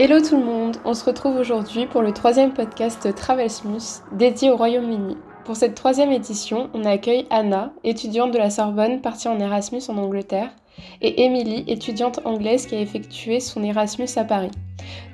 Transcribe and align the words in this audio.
Hello 0.00 0.20
tout 0.20 0.36
le 0.36 0.44
monde, 0.44 0.76
on 0.84 0.94
se 0.94 1.04
retrouve 1.04 1.34
aujourd'hui 1.34 1.86
pour 1.86 2.02
le 2.02 2.12
troisième 2.12 2.52
podcast 2.52 3.12
Travelsmus 3.16 4.04
dédié 4.12 4.48
au 4.48 4.56
Royaume-Uni. 4.56 5.16
Pour 5.44 5.56
cette 5.56 5.74
troisième 5.74 6.12
édition, 6.12 6.70
on 6.72 6.84
accueille 6.84 7.26
Anna, 7.30 7.72
étudiante 7.82 8.32
de 8.32 8.38
la 8.38 8.48
Sorbonne 8.48 9.00
partie 9.00 9.26
en 9.26 9.40
Erasmus 9.40 9.82
en 9.88 9.98
Angleterre, 9.98 10.50
et 11.02 11.24
Émilie, 11.24 11.64
étudiante 11.66 12.20
anglaise 12.24 12.66
qui 12.66 12.76
a 12.76 12.80
effectué 12.80 13.40
son 13.40 13.64
Erasmus 13.64 14.06
à 14.14 14.22
Paris. 14.22 14.52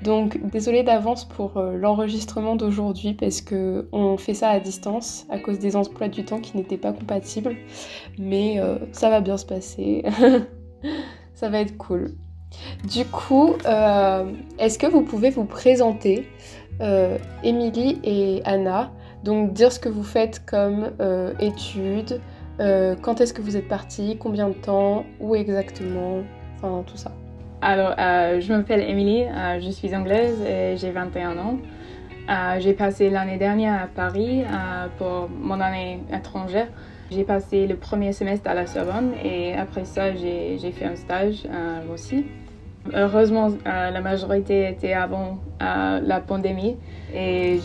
Donc 0.03 0.39
désolée 0.51 0.83
d'avance 0.83 1.25
pour 1.25 1.57
euh, 1.57 1.79
l'enregistrement 1.79 2.55
d'aujourd'hui 2.55 3.15
parce 3.15 3.41
que 3.41 3.89
on 3.91 4.19
fait 4.19 4.35
ça 4.35 4.51
à 4.51 4.61
distance 4.61 5.25
à 5.31 5.39
cause 5.39 5.59
des 5.59 5.77
emplois 5.77 6.09
du 6.09 6.27
temps 6.27 6.41
qui 6.41 6.59
n'étaient 6.59 6.77
pas 6.77 6.93
compatibles, 6.93 7.57
mais 8.19 8.61
euh, 8.61 8.77
ça 8.93 9.09
va 9.09 9.23
bien 9.23 9.39
se 9.39 9.47
passer. 9.47 10.05
ça 11.35 11.49
va 11.49 11.61
être 11.61 11.79
cool. 11.79 12.13
Du 12.85 13.07
coup, 13.07 13.55
euh, 13.65 14.31
est-ce 14.59 14.79
que 14.79 14.87
vous 14.87 15.03
pouvez 15.03 15.31
vous 15.31 15.45
présenter, 15.45 16.29
euh, 16.83 17.17
Émilie 17.43 17.99
et 18.05 18.43
Anna, 18.45 18.93
donc 19.23 19.55
dire 19.55 19.73
ce 19.73 19.79
que 19.79 19.89
vous 19.89 20.03
faites 20.03 20.45
comme 20.45 20.91
euh, 21.01 21.33
études, 21.41 22.21
quand 22.59 23.21
est-ce 23.21 23.35
que 23.35 23.43
vous 23.43 23.57
êtes 23.57 23.67
partis, 23.67 24.17
combien 24.21 24.49
de 24.49 24.55
temps, 24.55 25.05
où 25.19 25.35
exactement, 25.35 26.23
enfin 26.57 26.85
tout 26.87 26.97
ça. 26.97 27.11
Alors, 27.63 27.95
je 27.99 28.53
m'appelle 28.53 28.89
Émilie, 28.89 29.25
je 29.61 29.71
suis 29.71 29.93
anglaise 29.93 30.41
et 30.43 30.77
j'ai 30.77 30.93
21 30.93 31.37
ans. 31.39 31.59
j'ai 32.61 32.75
passé 32.75 33.11
l'année 33.11 33.39
dernière 33.39 33.83
à 33.83 33.87
Paris 33.89 34.45
pour 34.99 35.29
mon 35.29 35.59
année 35.59 36.01
étrangère. 36.13 36.69
J'ai 37.11 37.25
passé 37.25 37.67
le 37.67 37.75
premier 37.75 38.13
semestre 38.13 38.49
à 38.49 38.55
la 38.55 38.67
Sorbonne 38.67 39.15
et 39.25 39.55
après 39.55 39.85
ça, 39.85 40.15
j'ai 40.15 40.73
fait 40.73 40.85
un 40.85 40.95
stage 40.95 41.49
aussi. 41.93 42.25
Heureusement, 42.93 43.49
euh, 43.67 43.91
la 43.91 44.01
majorité 44.01 44.69
était 44.69 44.93
avant 44.93 45.39
euh, 45.63 46.01
la 46.05 46.21
pandémie 46.21 46.77
et 47.15 47.59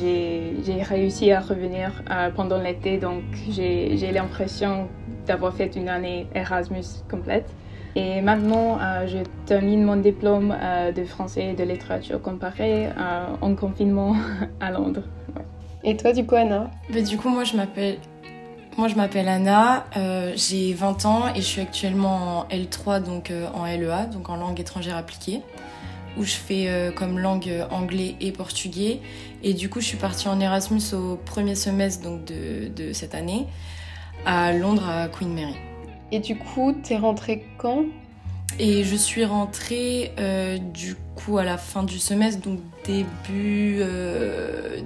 j'ai 0.64 0.82
réussi 0.82 1.32
à 1.32 1.42
revenir 1.42 1.92
euh, 2.10 2.30
pendant 2.30 2.58
l'été, 2.58 2.98
donc 2.98 3.24
j'ai 3.50 4.12
l'impression 4.14 4.88
d'avoir 5.28 5.54
fait 5.54 5.76
une 5.76 5.90
année 5.90 6.28
Erasmus 6.34 6.86
complète. 7.10 7.50
Et 7.96 8.22
maintenant, 8.22 8.78
je 9.08 9.18
termine 9.48 9.84
mon 9.84 9.96
diplôme 9.96 10.56
de 10.96 11.04
français 11.04 11.48
et 11.48 11.54
de 11.54 11.64
littérature 11.64 12.22
comparée 12.22 12.88
en 13.42 13.56
confinement 13.56 14.16
à 14.62 14.72
Londres. 14.72 15.04
Et 15.84 15.98
toi, 15.98 16.14
du 16.14 16.26
coup, 16.26 16.36
Anna? 16.36 16.70
Bah, 16.94 17.02
Du 17.02 17.18
coup, 17.18 17.30
moi, 17.30 17.44
je 17.44 17.58
m'appelle 17.58 17.98
moi, 18.78 18.88
je 18.88 18.96
m'appelle 18.96 19.28
Anna, 19.28 19.86
euh, 19.98 20.32
j'ai 20.36 20.74
20 20.74 21.06
ans 21.06 21.34
et 21.34 21.42
je 21.42 21.46
suis 21.46 21.62
actuellement 21.62 22.40
en 22.40 22.48
L3, 22.48 23.04
donc 23.04 23.30
euh, 23.30 23.48
en 23.54 23.66
LEA, 23.66 24.06
donc 24.06 24.30
en 24.30 24.38
langue 24.38 24.60
étrangère 24.60 24.96
appliquée, 24.96 25.42
où 26.18 26.24
je 26.24 26.34
fais 26.34 26.70
euh, 26.70 26.92
comme 26.92 27.20
langue 27.20 27.52
anglais 27.72 28.16
et 28.22 28.32
portugais. 28.32 29.02
Et 29.44 29.54
du 29.54 29.70
coup, 29.70 29.82
je 29.82 29.86
suis 29.86 29.98
partie 29.98 30.30
en 30.30 30.40
Erasmus 30.40 30.82
au 30.94 31.18
premier 31.18 31.56
semestre 31.56 32.04
donc 32.04 32.24
de, 32.26 32.70
de 32.70 32.94
cette 32.94 33.16
année, 33.16 33.48
à 34.26 34.54
Londres, 34.54 34.88
à 34.88 35.10
Queen 35.10 35.34
Mary. 35.34 35.56
Et 36.12 36.20
du 36.20 36.38
coup, 36.38 36.72
t'es 36.72 36.98
rentrée 36.98 37.46
quand? 37.58 37.84
Et 38.60 38.84
je 38.84 38.96
suis 38.96 39.26
rentrée 39.26 40.12
du 40.74 40.96
coup 41.16 41.38
à 41.38 41.44
la 41.44 41.58
fin 41.58 41.84
du 41.84 42.00
semestre, 42.00 42.42
donc 42.42 42.60
début, 42.86 43.84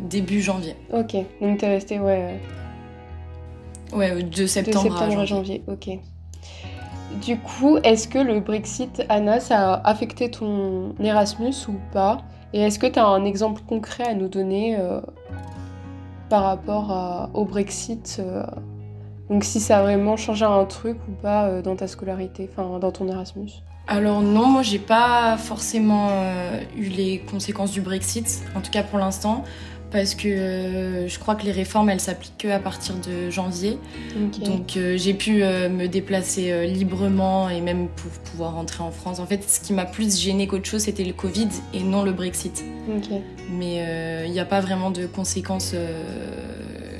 début 0.09 0.41
janvier. 0.41 0.75
Ok, 0.91 1.15
donc 1.41 1.59
t'es 1.59 1.67
restée, 1.67 1.99
ouais 1.99 2.39
Ouais, 3.95 4.23
de 4.23 4.45
septembre, 4.45 4.83
de 4.85 4.89
septembre 4.89 5.19
à, 5.19 5.25
janvier. 5.25 5.63
Ok. 5.67 5.89
Du 7.21 7.37
coup, 7.37 7.77
est-ce 7.83 8.07
que 8.07 8.17
le 8.17 8.39
Brexit, 8.39 9.03
Anna, 9.07 9.39
ça 9.39 9.73
a 9.73 9.89
affecté 9.89 10.31
ton 10.31 10.95
Erasmus 10.99 11.53
ou 11.67 11.75
pas? 11.91 12.17
Et 12.53 12.61
est-ce 12.61 12.79
que 12.79 12.87
tu 12.87 12.99
as 12.99 13.05
un 13.05 13.25
exemple 13.25 13.61
concret 13.67 14.03
à 14.03 14.13
nous 14.13 14.27
donner 14.27 14.77
euh, 14.79 14.99
par 16.29 16.43
rapport 16.43 17.29
au 17.33 17.45
Brexit 17.45 18.17
euh, 18.19 18.43
Donc 19.29 19.43
si 19.43 19.59
ça 19.59 19.79
a 19.79 19.81
vraiment 19.83 20.17
changé 20.17 20.45
un 20.45 20.65
truc 20.65 20.97
ou 21.07 21.11
pas 21.11 21.45
euh, 21.45 21.61
dans 21.61 21.75
ta 21.75 21.87
scolarité, 21.87 22.49
enfin 22.51 22.79
dans 22.79 22.91
ton 22.91 23.07
Erasmus? 23.07 23.49
Alors 23.87 24.21
non, 24.21 24.47
moi 24.47 24.61
j'ai 24.61 24.79
pas 24.79 25.35
forcément 25.37 26.09
eu 26.77 26.87
les 26.87 27.19
conséquences 27.19 27.71
du 27.71 27.81
Brexit, 27.81 28.41
en 28.55 28.61
tout 28.61 28.71
cas 28.71 28.81
pour 28.81 28.97
l'instant 28.97 29.43
parce 29.93 30.15
que 30.15 30.27
euh, 30.27 31.07
je 31.07 31.19
crois 31.19 31.35
que 31.35 31.45
les 31.45 31.51
réformes 31.51 31.89
elles 31.89 31.99
s'appliquent 31.99 32.39
que 32.39 32.47
à 32.47 32.59
partir 32.59 32.95
de 32.95 33.29
janvier. 33.29 33.77
Donc 34.43 34.75
euh, 34.75 34.97
j'ai 34.97 35.13
pu 35.13 35.43
euh, 35.43 35.69
me 35.69 35.87
déplacer 35.87 36.67
librement 36.67 37.47
et 37.47 37.61
même 37.61 37.87
pour 37.87 38.11
pouvoir 38.31 38.55
rentrer 38.55 38.83
en 38.83 38.91
France. 38.91 39.19
En 39.19 39.27
fait, 39.27 39.47
ce 39.47 39.61
qui 39.61 39.71
m'a 39.71 39.85
plus 39.85 40.19
gêné 40.19 40.47
qu'autre 40.47 40.65
chose, 40.65 40.81
c'était 40.81 41.05
le 41.05 41.13
Covid 41.13 41.47
et 41.75 41.83
non 41.83 42.03
le 42.03 42.11
Brexit. 42.11 42.63
Mais 43.51 44.25
il 44.25 44.31
n'y 44.31 44.39
a 44.39 44.45
pas 44.45 44.59
vraiment 44.59 44.89
de 44.89 45.05
conséquences, 45.05 45.75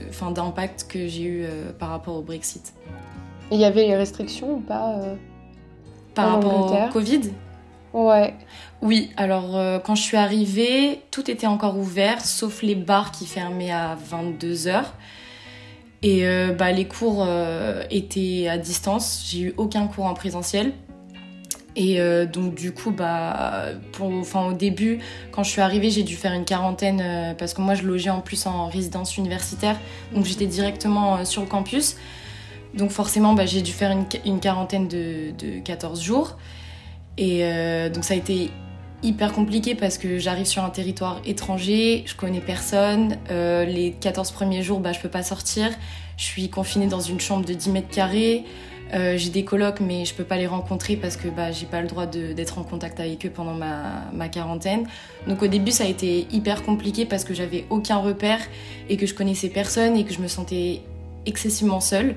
enfin 0.10 0.32
d'impact 0.32 0.86
que 0.88 1.08
j'ai 1.08 1.24
eu 1.24 1.46
par 1.80 1.90
rapport 1.90 2.16
au 2.16 2.22
Brexit. 2.22 2.74
Il 3.52 3.60
y 3.60 3.66
avait 3.66 3.88
les 3.88 3.98
restrictions 3.98 4.58
ou 4.58 4.60
pas 4.60 5.00
Par 6.14 6.34
rapport 6.34 6.72
au 6.72 6.94
Covid? 6.94 7.22
Ouais. 7.94 8.34
Oui, 8.82 9.12
alors 9.18 9.56
euh, 9.56 9.80
quand 9.80 9.96
je 9.96 10.02
suis 10.02 10.18
arrivée, 10.18 11.02
tout 11.12 11.30
était 11.30 11.48
encore 11.48 11.78
ouvert, 11.78 12.26
sauf 12.26 12.64
les 12.64 12.76
bars 12.76 13.12
qui 13.12 13.26
fermaient 13.28 13.72
à 13.72 13.96
22h. 13.96 14.84
Et 16.02 16.28
euh, 16.28 16.54
bah, 16.54 16.72
les 16.72 16.86
cours 16.86 17.24
euh, 17.26 17.84
étaient 17.92 18.48
à 18.50 18.58
distance, 18.58 19.24
j'ai 19.30 19.40
eu 19.42 19.54
aucun 19.58 19.88
cours 19.88 20.06
en 20.06 20.14
présentiel. 20.16 20.74
Et 21.76 21.98
donc 22.32 22.54
du 22.54 22.72
coup, 22.72 22.92
bah, 22.92 23.70
pour, 23.94 24.12
enfin, 24.12 24.46
au 24.46 24.54
début, 24.54 25.00
quand 25.32 25.42
je 25.42 25.50
suis 25.50 25.62
arrivée, 25.62 25.90
j'ai 25.90 26.04
dû 26.04 26.16
faire 26.16 26.34
une 26.34 26.46
quarantaine 26.46 27.36
parce 27.36 27.56
que 27.56 27.62
moi 27.62 27.74
je 27.74 27.82
logeais 27.82 28.12
en 28.12 28.22
plus 28.22 28.46
en 28.46 28.68
résidence 28.68 29.18
universitaire, 29.18 29.80
donc 30.14 30.26
j'étais 30.26 30.46
directement 30.46 31.26
sur 31.26 31.42
le 31.42 31.48
campus. 31.48 31.96
Donc 32.76 32.92
forcément, 32.92 33.34
bah, 33.34 33.48
j'ai 33.48 33.64
dû 33.64 33.72
faire 33.72 33.90
une, 34.24 34.40
quarantaine 34.40 34.88
de, 34.88 35.32
de 35.32 35.62
14 35.62 36.00
jours. 36.00 36.38
Et 37.18 37.44
euh, 37.44 37.90
donc 37.90 38.04
ça 38.04 38.14
a 38.14 38.18
été 38.18 38.50
hyper 39.04 39.34
compliqué 39.34 39.76
parce 39.76 39.98
que 39.98 40.18
j'arrive 40.18 40.46
sur 40.46 40.64
un 40.64 40.70
territoire 40.70 41.22
étranger, 41.26 42.04
je 42.06 42.16
connais 42.16 42.40
personne. 42.40 43.18
Euh, 43.30 43.66
les 43.66 43.92
14 43.92 44.32
premiers 44.32 44.64
jours, 44.64 44.80
bah, 44.80 44.94
je 44.94 45.00
peux 45.00 45.10
pas 45.10 45.24
sortir. 45.24 45.70
Je 46.18 46.24
suis 46.24 46.50
confinée 46.50 46.88
dans 46.88 47.02
une 47.02 47.20
chambre 47.20 47.46
de 47.46 47.54
10 47.54 47.70
mètres 47.70 47.90
carrés. 47.90 48.46
Euh, 48.94 49.18
j'ai 49.18 49.32
des 49.32 49.44
colocs, 49.44 49.80
mais 49.80 50.06
je 50.06 50.14
peux 50.14 50.24
pas 50.24 50.38
les 50.38 50.46
rencontrer 50.46 50.96
parce 50.96 51.18
que 51.18 51.28
bah, 51.28 51.52
j'ai 51.52 51.66
pas 51.66 51.82
le 51.82 51.88
droit 51.88 52.06
d'être 52.06 52.60
en 52.60 52.64
contact 52.64 53.00
avec 53.00 53.26
eux 53.26 53.30
pendant 53.30 53.56
ma, 53.56 54.04
ma, 54.14 54.30
quarantaine. 54.30 54.88
Donc 55.28 55.42
au 55.42 55.48
début, 55.48 55.72
ça 55.72 55.84
a 55.84 55.88
été 55.88 56.28
hyper 56.32 56.64
compliqué 56.64 57.06
parce 57.06 57.24
que 57.24 57.34
j'avais 57.34 57.66
aucun 57.72 57.98
repère 57.98 58.40
et 58.90 58.98
que 58.98 59.08
je 59.08 59.16
connaissais 59.16 59.50
personne 59.50 59.98
et 59.98 60.06
que 60.06 60.14
je 60.14 60.20
me 60.20 60.28
sentais 60.28 60.82
excessivement 61.26 61.80
seule. 61.80 62.16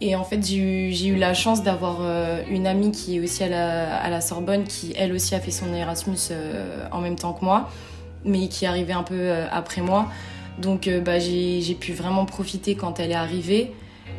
Et 0.00 0.14
en 0.14 0.22
fait, 0.22 0.44
j'ai 0.46 1.08
eu, 1.08 1.16
la 1.16 1.34
chance 1.34 1.62
d'avoir 1.64 1.98
euh, 2.00 2.42
une 2.48 2.68
amie 2.68 2.92
qui 2.92 3.16
est 3.16 3.20
aussi 3.20 3.42
à 3.42 4.08
la, 4.08 4.20
Sorbonne, 4.20 4.64
qui 4.64 4.94
elle 4.96 5.12
aussi 5.12 5.34
a 5.34 5.40
fait 5.40 5.50
son 5.50 5.74
Erasmus 5.74 6.16
euh, 6.30 6.86
en 6.92 7.00
même 7.00 7.16
temps 7.16 7.32
que 7.32 7.44
moi, 7.44 7.68
mais 8.24 8.48
qui 8.48 8.64
est 8.64 8.68
arrivée 8.68 8.92
un 8.92 9.02
peu 9.02 9.18
euh, 9.18 9.46
après 9.50 9.80
moi. 9.80 10.06
Donc 10.58 10.88
bah, 11.04 11.18
j'ai 11.18 11.76
pu 11.78 11.92
vraiment 11.92 12.24
profiter 12.26 12.74
quand 12.74 12.98
elle 12.98 13.12
est 13.12 13.14
arrivée, 13.14 13.72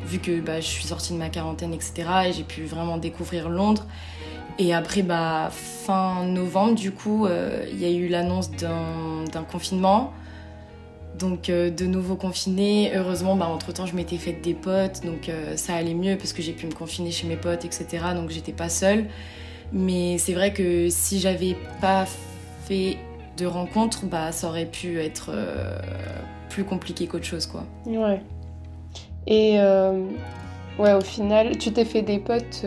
vu 0.06 0.20
que 0.20 0.40
bah, 0.40 0.60
je 0.60 0.68
suis 0.68 0.86
sortie 0.86 1.14
de 1.14 1.18
ma 1.18 1.30
quarantaine, 1.30 1.74
etc. 1.74 1.94
Et 2.28 2.34
j'ai 2.34 2.44
pu 2.44 2.64
vraiment 2.64 2.98
découvrir 2.98 3.50
Londres. 3.50 3.86
Et 4.58 4.74
après, 4.74 5.02
bah, 5.02 5.50
fin 5.52 6.26
novembre, 6.26 6.76
du 6.76 6.92
coup, 6.92 7.28
il 7.72 7.80
y 7.80 7.86
a 7.86 7.90
eu 7.90 8.08
l'annonce 8.08 8.52
d'un 8.52 9.44
confinement. 9.50 10.14
Donc 11.20 11.50
euh, 11.50 11.70
de 11.70 11.86
nouveau 11.86 12.16
confiné, 12.16 12.92
heureusement, 12.96 13.36
bah, 13.36 13.48
entre-temps, 13.48 13.86
je 13.86 13.96
m'étais 13.96 14.18
faite 14.18 14.42
des 14.42 14.54
potes, 14.54 15.06
donc 15.06 15.28
euh, 15.28 15.58
ça 15.58 15.76
allait 15.76 15.94
mieux 15.94 16.18
parce 16.18 16.32
que 16.32 16.42
j'ai 16.42 16.54
pu 16.54 16.66
me 16.66 16.72
confiner 16.72 17.12
chez 17.12 17.28
mes 17.28 17.36
potes, 17.36 17.66
etc. 17.66 17.88
Donc 18.16 18.30
j'étais 18.30 18.54
pas 18.54 18.70
seule. 18.70 19.08
Mais 19.74 20.18
c'est 20.18 20.34
vrai 20.34 20.54
que 20.54 20.88
si 20.90 21.20
j'avais 21.20 21.56
pas 21.82 22.06
fait 22.66 22.98
de 23.38 23.46
rencontres, 23.46 24.06
bah, 24.06 24.32
ça 24.32 24.48
aurait 24.48 24.66
pu 24.66 25.00
être 25.00 25.32
euh, 25.34 25.78
plus 26.50 26.64
compliqué 26.64 27.06
qu'autre 27.06 27.26
chose, 27.26 27.46
quoi. 27.46 27.66
Ouais. 27.86 28.22
Et 29.28 29.60
ouais, 30.80 30.94
au 30.94 31.02
final, 31.02 31.58
tu 31.58 31.72
t'es 31.72 31.86
fait 31.86 32.02
des 32.02 32.18
potes 32.18 32.66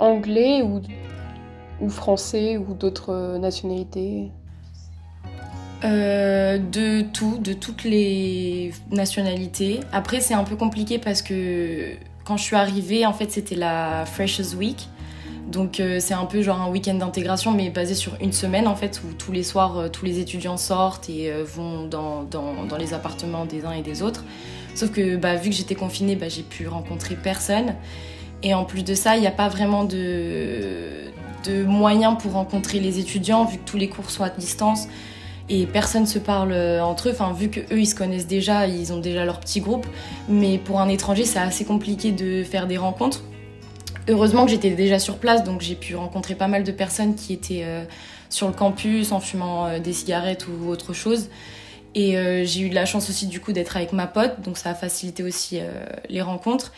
anglais 0.00 0.60
ou, 0.60 0.82
ou 1.80 1.88
français 1.88 2.58
ou 2.58 2.74
d'autres 2.74 3.38
nationalités? 3.38 4.32
Euh, 5.84 6.58
de 6.58 7.02
tout, 7.02 7.38
de 7.38 7.52
toutes 7.52 7.82
les 7.82 8.72
nationalités. 8.90 9.80
Après, 9.92 10.20
c'est 10.20 10.34
un 10.34 10.44
peu 10.44 10.54
compliqué 10.54 10.98
parce 10.98 11.22
que 11.22 11.94
quand 12.24 12.36
je 12.36 12.42
suis 12.44 12.56
arrivée, 12.56 13.04
en 13.04 13.12
fait, 13.12 13.30
c'était 13.32 13.56
la 13.56 14.04
Freshers 14.06 14.54
Week. 14.56 14.88
Donc, 15.48 15.80
euh, 15.80 15.98
c'est 15.98 16.14
un 16.14 16.24
peu 16.24 16.40
genre 16.40 16.60
un 16.60 16.70
week-end 16.70 16.94
d'intégration, 16.94 17.50
mais 17.50 17.68
basé 17.68 17.94
sur 17.94 18.12
une 18.20 18.32
semaine, 18.32 18.68
en 18.68 18.76
fait, 18.76 19.02
où 19.04 19.12
tous 19.12 19.32
les 19.32 19.42
soirs, 19.42 19.76
euh, 19.76 19.88
tous 19.88 20.04
les 20.04 20.20
étudiants 20.20 20.56
sortent 20.56 21.10
et 21.10 21.32
vont 21.42 21.86
dans, 21.86 22.28
les 22.78 22.94
appartements 22.94 23.44
des 23.44 23.64
uns 23.64 23.72
et 23.72 23.82
des 23.82 24.02
autres. 24.02 24.24
Sauf 24.76 24.92
que, 24.92 25.16
bah, 25.16 25.34
vu 25.34 25.50
que 25.50 25.56
j'étais 25.56 25.74
confinée, 25.74 26.14
bah, 26.14 26.28
j'ai 26.28 26.44
pu 26.44 26.68
rencontrer 26.68 27.16
personne. 27.16 27.74
Et 28.44 28.54
en 28.54 28.64
plus 28.64 28.84
de 28.84 28.94
ça, 28.94 29.16
il 29.16 29.20
n'y 29.20 29.26
a 29.26 29.32
pas 29.32 29.48
vraiment 29.48 29.84
de 29.84 31.10
de 31.44 31.64
moyens 31.64 32.16
pour 32.20 32.34
rencontrer 32.34 32.78
les 32.78 33.00
étudiants, 33.00 33.44
vu 33.44 33.58
que 33.58 33.64
tous 33.64 33.76
les 33.76 33.88
cours 33.88 34.10
sont 34.10 34.22
à 34.22 34.30
distance 34.30 34.86
et 35.52 35.66
personne 35.66 36.06
se 36.06 36.18
parle 36.18 36.52
entre 36.80 37.08
eux. 37.08 37.12
Enfin, 37.12 37.32
vu 37.32 37.48
que 37.48 37.60
eux 37.60 37.80
ils 37.80 37.86
se 37.86 37.94
connaissent 37.94 38.26
déjà, 38.26 38.66
ils 38.66 38.92
ont 38.92 38.98
déjà 38.98 39.24
leur 39.24 39.40
petit 39.40 39.60
groupe. 39.60 39.86
Mais 40.28 40.58
pour 40.58 40.80
un 40.80 40.88
étranger, 40.88 41.24
c'est 41.24 41.38
assez 41.38 41.64
compliqué 41.64 42.12
de 42.12 42.42
faire 42.42 42.66
des 42.66 42.78
rencontres. 42.78 43.22
Heureusement 44.08 44.44
que 44.44 44.50
j'étais 44.50 44.70
déjà 44.70 44.98
sur 44.98 45.18
place, 45.18 45.44
donc 45.44 45.60
j'ai 45.60 45.76
pu 45.76 45.94
rencontrer 45.94 46.34
pas 46.34 46.48
mal 46.48 46.64
de 46.64 46.72
personnes 46.72 47.14
qui 47.14 47.32
étaient 47.32 47.64
sur 48.30 48.48
le 48.48 48.52
campus 48.52 49.12
en 49.12 49.20
fumant 49.20 49.78
des 49.78 49.92
cigarettes 49.92 50.46
ou 50.48 50.68
autre 50.68 50.92
chose. 50.92 51.28
Et 51.94 52.16
euh, 52.16 52.44
j'ai 52.44 52.62
eu 52.62 52.70
de 52.70 52.74
la 52.74 52.86
chance 52.86 53.10
aussi 53.10 53.26
du 53.26 53.40
coup 53.40 53.52
d'être 53.52 53.76
avec 53.76 53.92
ma 53.92 54.06
pote, 54.06 54.40
donc 54.40 54.56
ça 54.56 54.70
a 54.70 54.74
facilité 54.74 55.22
aussi 55.22 55.58
euh, 55.60 55.84
les 56.08 56.22
rencontres. 56.22 56.72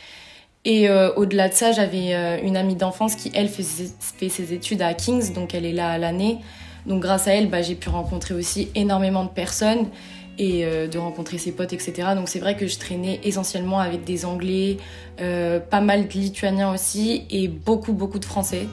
Et 0.64 0.88
euh, 0.88 1.12
au-delà 1.14 1.48
de 1.48 1.54
ça, 1.54 1.72
j'avais 1.72 2.40
une 2.42 2.56
amie 2.56 2.74
d'enfance 2.74 3.16
qui, 3.16 3.30
elle, 3.34 3.48
fait 3.48 3.62
ses, 3.62 4.54
études 4.54 4.80
à 4.80 4.94
King's, 4.94 5.32
donc 5.32 5.54
elle 5.54 5.66
est 5.66 5.72
là 5.72 5.90
à 5.90 5.98
l'année. 5.98 6.38
Donc 6.86 7.00
grâce 7.00 7.28
à 7.28 7.34
elle, 7.34 7.48
bah, 7.48 7.62
j'ai 7.62 7.74
pu 7.74 7.88
rencontrer 7.88 8.34
aussi 8.34 8.68
énormément 8.74 9.24
de 9.24 9.30
personnes 9.30 9.88
et 10.36 10.66
de 10.66 10.98
rencontrer 10.98 11.38
ses 11.38 11.52
potes, 11.52 11.72
etc. 11.72 12.08
Donc 12.16 12.28
c'est 12.28 12.40
vrai 12.40 12.56
que 12.56 12.66
je 12.66 12.76
traînais 12.76 13.20
essentiellement 13.22 13.78
avec 13.78 14.02
des 14.02 14.24
Anglais, 14.24 14.78
pas 15.16 15.80
mal 15.80 16.08
de 16.08 16.12
Lituaniens 16.12 16.74
aussi 16.74 17.22
et 17.30 17.46
beaucoup, 17.46 17.92
beaucoup 17.92 18.18
de 18.18 18.24
Français. 18.24 18.66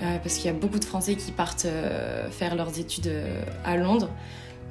parce 0.00 0.34
qu'il 0.34 0.46
y 0.46 0.48
a 0.48 0.52
beaucoup 0.52 0.80
de 0.80 0.84
Français 0.84 1.14
qui 1.14 1.30
partent 1.30 1.68
faire 2.32 2.56
leurs 2.56 2.80
études 2.80 3.12
à 3.64 3.76
Londres. 3.76 4.10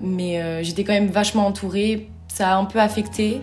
Mais 0.01 0.41
euh, 0.41 0.63
j'étais 0.63 0.83
quand 0.83 0.93
même 0.93 1.07
vachement 1.07 1.47
entourée. 1.47 2.09
Ça 2.27 2.53
a 2.53 2.57
un 2.57 2.65
peu 2.65 2.79
affecté 2.79 3.41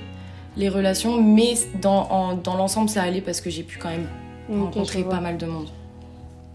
les 0.56 0.68
relations, 0.68 1.20
mais 1.20 1.54
dans, 1.80 2.34
dans 2.36 2.56
l'ensemble, 2.56 2.88
ça 2.88 3.02
allait 3.02 3.22
parce 3.22 3.40
que 3.40 3.48
j'ai 3.48 3.62
pu 3.62 3.78
quand 3.78 3.88
même 3.88 4.06
rencontrer 4.50 5.02
pas 5.02 5.20
mal 5.20 5.38
de 5.38 5.46
monde. 5.46 5.68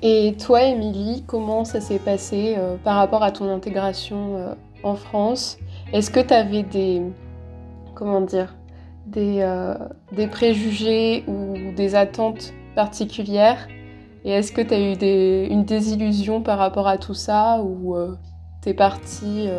Et 0.02 0.36
toi, 0.40 0.64
Émilie, 0.64 1.24
comment 1.26 1.66
ça 1.66 1.82
s'est 1.82 2.00
passé 2.00 2.56
euh, 2.58 2.78
par 2.84 2.98
rapport 2.98 3.24
à 3.24 3.32
ton 3.32 3.50
intégration 3.50 4.38
euh, 4.38 4.54
en 4.84 4.96
France? 4.96 5.58
Est-ce 5.94 6.12
que 6.12 6.20
tu 6.20 6.34
avais 6.34 6.64
des. 6.64 7.02
Comment 7.96 8.22
dire 8.22 8.56
des, 9.08 9.44
des, 10.12 10.28
préjugés 10.28 11.24
ou 11.28 11.74
des 11.76 11.96
attentes 11.96 12.54
particulières? 12.76 13.68
Et 14.24 14.32
est-ce 14.32 14.52
que 14.52 14.62
tu 14.62 14.74
as 14.74 14.80
eu 14.80 14.96
des, 14.96 15.48
une 15.50 15.64
désillusion 15.64 16.42
par 16.42 16.60
rapport 16.60 16.88
à 16.88 16.98
tout 16.98 17.16
ça 17.16 17.62
Ou 17.64 17.96
tu 18.62 18.70
es 18.70 18.74
partie 18.76 19.50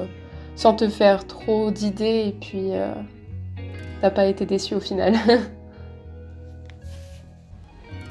sans 0.58 0.74
te 0.74 0.88
faire 0.88 1.24
trop 1.24 1.70
d'idées 1.70 2.24
et 2.26 2.32
puis 2.32 2.72
euh, 2.72 2.92
t'as 4.00 4.10
pas 4.10 4.26
été 4.26 4.44
déçu 4.44 4.74
au 4.74 4.80
final? 4.80 5.14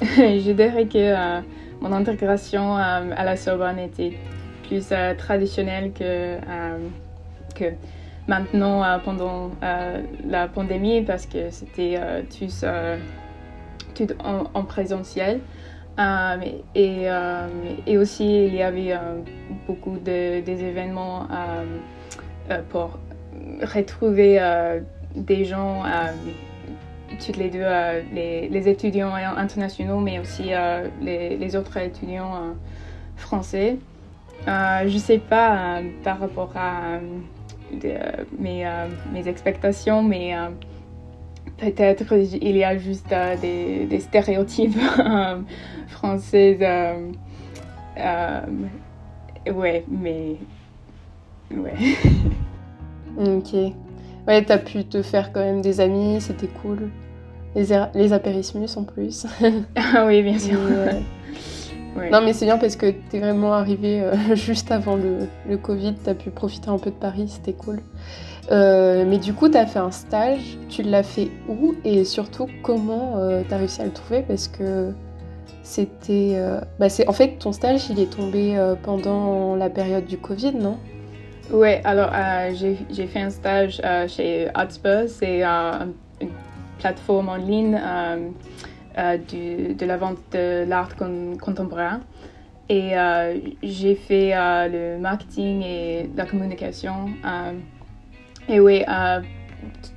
Je 0.00 0.52
dirais 0.52 0.86
que 0.86 0.96
euh, 0.96 1.40
mon 1.80 1.92
intégration 1.92 2.76
euh, 2.76 3.10
à 3.16 3.24
la 3.24 3.36
Sorbonne 3.36 3.78
était 3.78 4.12
plus 4.68 4.92
traditionnelle 5.16 5.92
que, 5.92 6.36
que 7.54 7.72
maintenant 8.26 9.00
pendant 9.02 9.50
la 9.62 10.46
pandémie 10.46 11.00
parce 11.00 11.24
que 11.24 11.48
c'était 11.48 11.98
tout 13.94 14.08
en, 14.22 14.64
présentiel. 14.64 15.40
et, 16.74 17.96
aussi, 17.96 18.44
il 18.44 18.54
y 18.54 18.62
avait 18.62 18.94
beaucoup 19.66 19.96
de, 19.96 20.40
des 20.42 20.64
événements 20.64 21.26
euh, 22.50 22.62
pour 22.70 22.98
retrouver 23.62 24.38
euh, 24.40 24.80
des 25.14 25.44
gens, 25.44 25.84
euh, 25.84 26.12
toutes 27.24 27.36
les 27.36 27.50
deux, 27.50 27.64
les, 28.12 28.68
étudiants 28.68 29.14
internationaux, 29.14 30.00
mais 30.00 30.18
aussi 30.18 30.50
les, 31.02 31.56
autres 31.56 31.76
étudiants 31.78 32.54
français. 33.16 33.76
je 34.46 34.92
ne 34.92 34.98
sais 34.98 35.18
pas 35.18 35.80
par 36.04 36.20
rapport 36.20 36.52
à 36.56 36.98
mes, 38.38 38.64
mes, 39.12 39.28
expectations, 39.28 40.02
mais 40.02 40.34
peut-être 41.58 42.12
il 42.12 42.56
y 42.56 42.64
a 42.64 42.78
juste 42.78 43.12
des, 43.40 43.86
des, 43.86 44.00
stéréotypes 44.00 44.78
français. 45.88 46.58
ouais, 49.52 49.84
mais 49.88 50.36
ouais. 51.56 51.74
Ok. 53.18 53.52
Ouais, 54.28 54.44
t'as 54.44 54.58
pu 54.58 54.84
te 54.84 55.02
faire 55.02 55.32
quand 55.32 55.40
même 55.40 55.62
des 55.62 55.80
amis, 55.80 56.20
c'était 56.20 56.48
cool. 56.48 56.90
Les, 57.58 57.84
les 57.94 58.12
apérismus 58.12 58.68
en 58.76 58.84
plus. 58.84 59.26
ah 59.76 60.06
oui, 60.06 60.22
bien 60.22 60.38
sûr. 60.38 60.58
Euh, 60.58 60.92
non, 62.12 62.20
mais 62.22 62.32
c'est 62.32 62.44
bien 62.44 62.58
parce 62.58 62.76
que 62.76 62.86
t'es 63.10 63.18
vraiment 63.18 63.52
arrivé 63.52 64.00
euh, 64.00 64.14
juste 64.34 64.70
avant 64.70 64.96
le, 64.96 65.26
le 65.48 65.56
Covid, 65.56 65.94
t'as 66.04 66.14
pu 66.14 66.30
profiter 66.30 66.68
un 66.68 66.78
peu 66.78 66.90
de 66.90 66.96
Paris, 66.96 67.28
c'était 67.28 67.52
cool. 67.52 67.80
Euh, 68.50 69.04
mais 69.06 69.18
du 69.18 69.34
coup, 69.34 69.48
t'as 69.48 69.66
fait 69.66 69.78
un 69.78 69.90
stage, 69.90 70.56
tu 70.68 70.82
l'as 70.82 71.02
fait 71.02 71.30
où? 71.48 71.74
Et 71.84 72.04
surtout 72.04 72.48
comment 72.62 73.20
t'as 73.48 73.58
réussi 73.58 73.82
à 73.82 73.84
le 73.84 73.92
trouver? 73.92 74.22
Parce 74.22 74.48
que 74.48 74.92
c'était. 75.62 76.40
Bah 76.80 76.88
c'est 76.88 77.06
en 77.08 77.12
fait 77.12 77.38
ton 77.38 77.52
stage, 77.52 77.90
il 77.90 78.00
est 78.00 78.10
tombé 78.10 78.56
pendant 78.82 79.54
la 79.54 79.68
période 79.68 80.06
du 80.06 80.16
Covid, 80.16 80.54
non? 80.54 80.78
Oui, 81.50 81.76
alors 81.84 82.10
euh, 82.12 82.52
j'ai 82.90 83.06
fait 83.06 83.20
un 83.20 83.30
stage 83.30 83.80
euh, 83.82 84.06
chez 84.06 84.48
Hotspur, 84.54 85.04
c'est 85.08 85.42
euh, 85.42 85.72
une 85.82 85.94
plateforme 86.78 87.28
en 87.28 87.36
ligne 87.36 87.80
du, 89.28 89.74
de 89.74 89.86
la 89.86 89.96
vente 89.96 90.18
de 90.32 90.64
l'art 90.64 90.96
contemporain. 90.96 92.00
Et 92.68 92.92
j'ai 93.62 93.94
fait 93.94 94.32
le 94.68 94.98
marketing 94.98 95.62
et 95.62 96.10
la 96.16 96.26
communication. 96.26 97.10
et 98.48 98.60
oui, 98.60 98.82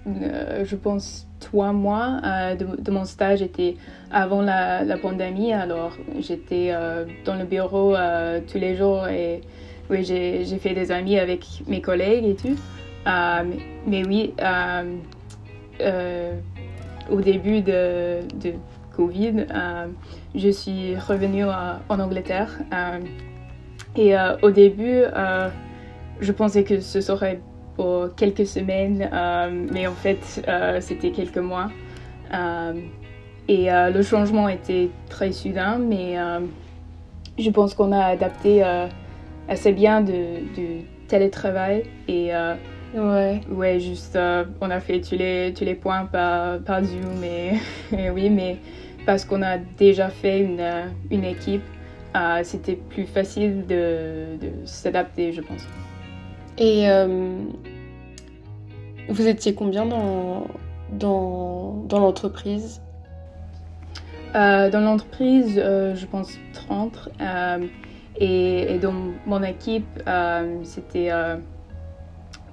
je 0.06 0.76
pense 0.76 1.28
trois 1.40 1.74
mois 1.74 2.22
de, 2.58 2.92
mon 2.92 3.06
stage 3.06 3.42
était 3.42 3.76
avant 4.12 4.42
la, 4.42 4.98
pandémie, 5.02 5.54
alors 5.54 5.94
j'étais 6.20 6.74
dans 7.26 7.36
le 7.36 7.46
bureau 7.46 7.96
tous 8.48 8.58
les 8.58 8.76
jours 8.76 9.08
et 9.08 9.42
oui, 9.92 10.06
j'ai 10.06 10.58
fait 10.58 10.74
des 10.74 10.92
amis 10.92 11.20
avec 11.20 11.46
mes 11.68 11.82
collègues 11.82 12.26
et 12.26 12.36
tout. 12.36 12.58
Euh, 13.08 13.44
mais, 13.86 14.06
oui, 14.06 14.34
euh, 14.40 14.96
euh, 15.82 16.40
au 17.12 17.22
début 17.22 17.62
de, 17.62 18.20
de 18.44 18.54
Covid, 18.96 19.46
je 20.36 20.50
suis 20.50 20.96
revenue 20.96 21.46
en 21.46 22.00
Angleterre. 22.00 22.60
et 23.96 24.16
au 24.42 24.52
début, 24.52 25.04
je 26.20 26.32
pensais 26.32 26.64
que 26.64 26.80
ce 26.80 27.02
serait 27.02 27.40
pour 27.76 28.14
quelques 28.16 28.46
semaines, 28.48 29.10
mais 29.72 29.88
en 29.88 29.94
fait, 29.94 30.44
c'était 30.80 31.12
quelques 31.12 31.38
mois. 31.38 31.70
et 33.48 33.70
le 33.70 34.02
changement 34.02 34.50
était 34.50 34.90
très 35.10 35.32
soudain, 35.32 35.78
mais 35.78 36.16
je 37.38 37.50
pense 37.50 37.74
qu'on 37.74 37.92
a 37.92 38.04
adapté 38.06 38.64
assez 39.48 39.72
bien 39.74 40.02
du 40.02 40.86
télétravail 41.12 41.84
et 42.08 42.34
euh, 42.34 42.56
ouais. 42.94 43.42
ouais, 43.50 43.80
juste 43.80 44.16
euh, 44.16 44.46
on 44.62 44.70
a 44.70 44.80
fait 44.80 45.02
tous 45.02 45.16
les, 45.16 45.54
tous 45.56 45.64
les 45.64 45.76
points 45.76 46.06
par, 46.06 46.60
par 46.60 46.84
Zoom 46.84 47.24
et, 47.24 48.10
oui, 48.10 48.30
mais 48.30 48.58
parce 49.06 49.26
qu'on 49.26 49.42
a 49.42 49.58
déjà 49.58 50.10
fait 50.10 50.40
une, 50.42 50.92
une 51.10 51.24
équipe, 51.24 51.64
euh, 52.16 52.42
c'était 52.44 52.76
plus 52.76 53.06
facile 53.06 53.66
de, 53.68 54.38
de 54.40 54.52
s'adapter, 54.66 55.32
je 55.32 55.42
pense. 55.42 55.68
Et 56.58 56.86
vous 59.10 59.28
étiez 59.28 59.56
combien 59.56 59.86
dans, 59.86 60.46
dans, 60.92 61.84
dans 61.88 62.00
l'entreprise? 62.00 62.82
Dans 64.34 64.84
l'entreprise, 64.84 65.56
je 65.56 66.06
pense 66.06 66.38
30. 66.54 67.10
Et, 68.22 68.78
dans 68.80 68.94
mon 69.26 69.42
équipe, 69.42 69.88
euh, 70.08 70.60
c'était 70.64 71.10
euh, 71.12 71.38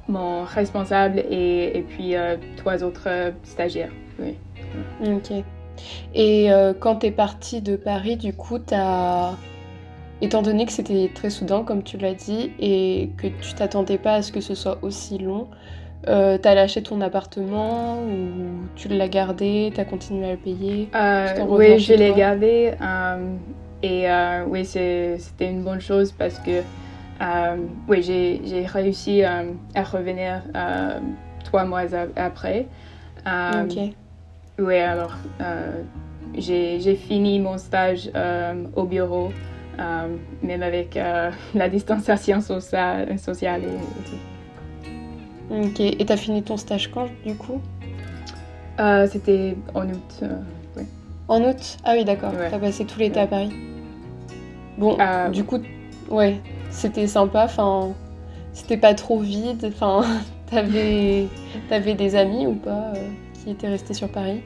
mon 0.09 0.45
responsable 0.45 1.21
et, 1.31 1.85
puis 1.89 2.17
euh, 2.17 2.37
trois 2.57 2.83
autres 2.83 3.33
stagiaires. 3.45 3.93
Oui. 4.19 4.35
Ok. 5.07 5.33
Et 6.15 6.49
quand 6.81 6.97
tu 6.97 7.07
es 7.07 7.11
partie 7.13 7.61
de 7.63 7.77
Paris, 7.77 8.17
du 8.17 8.33
coup, 8.33 8.59
as... 8.73 9.37
étant 10.21 10.43
donné 10.43 10.67
que 10.67 10.73
c'était 10.73 11.09
très 11.15 11.31
soudain, 11.31 11.63
comme 11.63 11.85
tu 11.85 11.97
l'as 11.99 12.15
dit, 12.15 12.51
et 12.59 13.11
que 13.17 13.29
tu 13.29 13.55
t'attendais 13.55 13.99
pas 13.99 14.15
à 14.15 14.23
ce 14.23 14.33
que 14.33 14.41
ce 14.41 14.57
soit 14.57 14.79
aussi 14.83 15.19
long, 15.19 15.47
euh, 16.07 16.39
t'as 16.39 16.55
lâché 16.55 16.83
ton 16.83 17.01
appartement 17.01 18.01
ou 18.03 18.67
tu 18.77 18.89
l'as 18.89 19.09
gardé, 19.09 19.73
t'as 19.75 19.85
continué 19.85 20.29
à 20.29 20.31
le 20.33 20.37
payer? 20.37 20.89
Oui, 21.49 21.79
je 21.79 21.95
l'ai 21.95 22.13
gardé. 22.13 22.73
Et 23.83 24.11
euh, 24.11 24.45
oui, 24.49 24.65
c'était 24.65 25.51
une 25.51 25.63
bonne 25.63 25.81
chose 25.81 26.13
parce 26.13 26.39
que 26.41 26.51
euh, 26.51 26.63
oui, 27.89 28.03
j'ai 28.03 28.67
réussi 28.67 29.25
euh, 29.25 29.53
à 29.75 29.83
revenir 29.83 30.43
trois 31.45 31.65
mois 31.65 31.85
après. 32.17 32.67
ok. 33.27 33.79
Oui, 34.61 34.77
alors 34.77 35.17
j'ai 36.37 36.97
fini 36.97 37.41
mon 37.41 37.59
stage 37.59 38.11
au 38.75 38.85
bureau 38.85 39.31
même 40.43 40.63
avec 40.63 40.99
la 41.55 41.69
distanciation 41.69 42.41
sociale, 42.41 43.19
sociale 43.19 43.63
et, 43.65 44.09
tout. 44.09 44.17
Ok, 45.51 45.81
et 45.81 46.05
t'as 46.05 46.17
fini 46.17 46.43
ton 46.43 46.57
stage 46.57 46.91
quand 46.91 47.09
du 47.25 47.35
coup? 47.35 47.61
C'était 49.11 49.57
en 49.75 49.89
août. 49.89 50.25
En 51.29 51.43
août? 51.43 51.77
Ah 51.85 51.93
oui, 51.95 52.05
d'accord. 52.05 52.33
T'as 52.51 52.59
passé 52.59 52.85
tout 52.85 52.99
l'été 52.99 53.21
à 53.21 53.27
Paris? 53.27 53.53
Bon, 54.79 54.97
du 55.33 55.45
coup, 55.45 55.59
ouais, 56.11 56.41
c'était 56.71 57.07
sympa. 57.07 57.45
Enfin, 57.45 57.95
c'était 58.53 58.77
pas 58.77 58.95
trop 58.95 59.21
vide. 59.21 59.65
Enfin, 59.67 60.05
t'avais, 60.51 61.27
avais 61.71 61.95
des 61.95 62.15
amis 62.15 62.47
ou 62.47 62.55
pas 62.55 62.93
euh, 62.95 63.09
qui 63.35 63.51
étaient 63.51 63.69
restés 63.69 63.95
sur 63.95 64.09
Paris? 64.09 64.43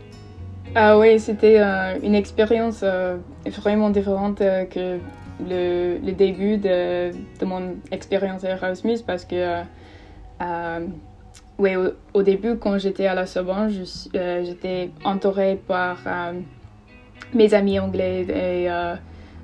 Ah 0.74 0.98
oui, 0.98 1.18
c'était 1.20 1.58
euh, 1.58 1.98
une 2.02 2.14
expérience 2.14 2.80
euh, 2.82 3.18
vraiment 3.46 3.90
différente 3.90 4.38
que 4.38 4.98
le, 5.46 5.98
le 5.98 6.12
début 6.12 6.56
de, 6.56 7.10
de, 7.10 7.44
mon 7.44 7.76
expérience 7.90 8.44
Erasmus 8.44 8.98
parce 9.06 9.24
que 9.24 9.62
oui, 11.58 11.72
au, 12.14 12.22
début, 12.22 12.56
quand 12.56 12.78
j'étais 12.78 13.06
à 13.06 13.14
la 13.14 13.26
Sorbonne, 13.26 13.70
j'étais 13.70 14.90
entourée 15.04 15.60
par 15.68 15.98
mes 17.34 17.54
amis 17.54 17.78
anglais 17.78 18.22
et 18.22 18.68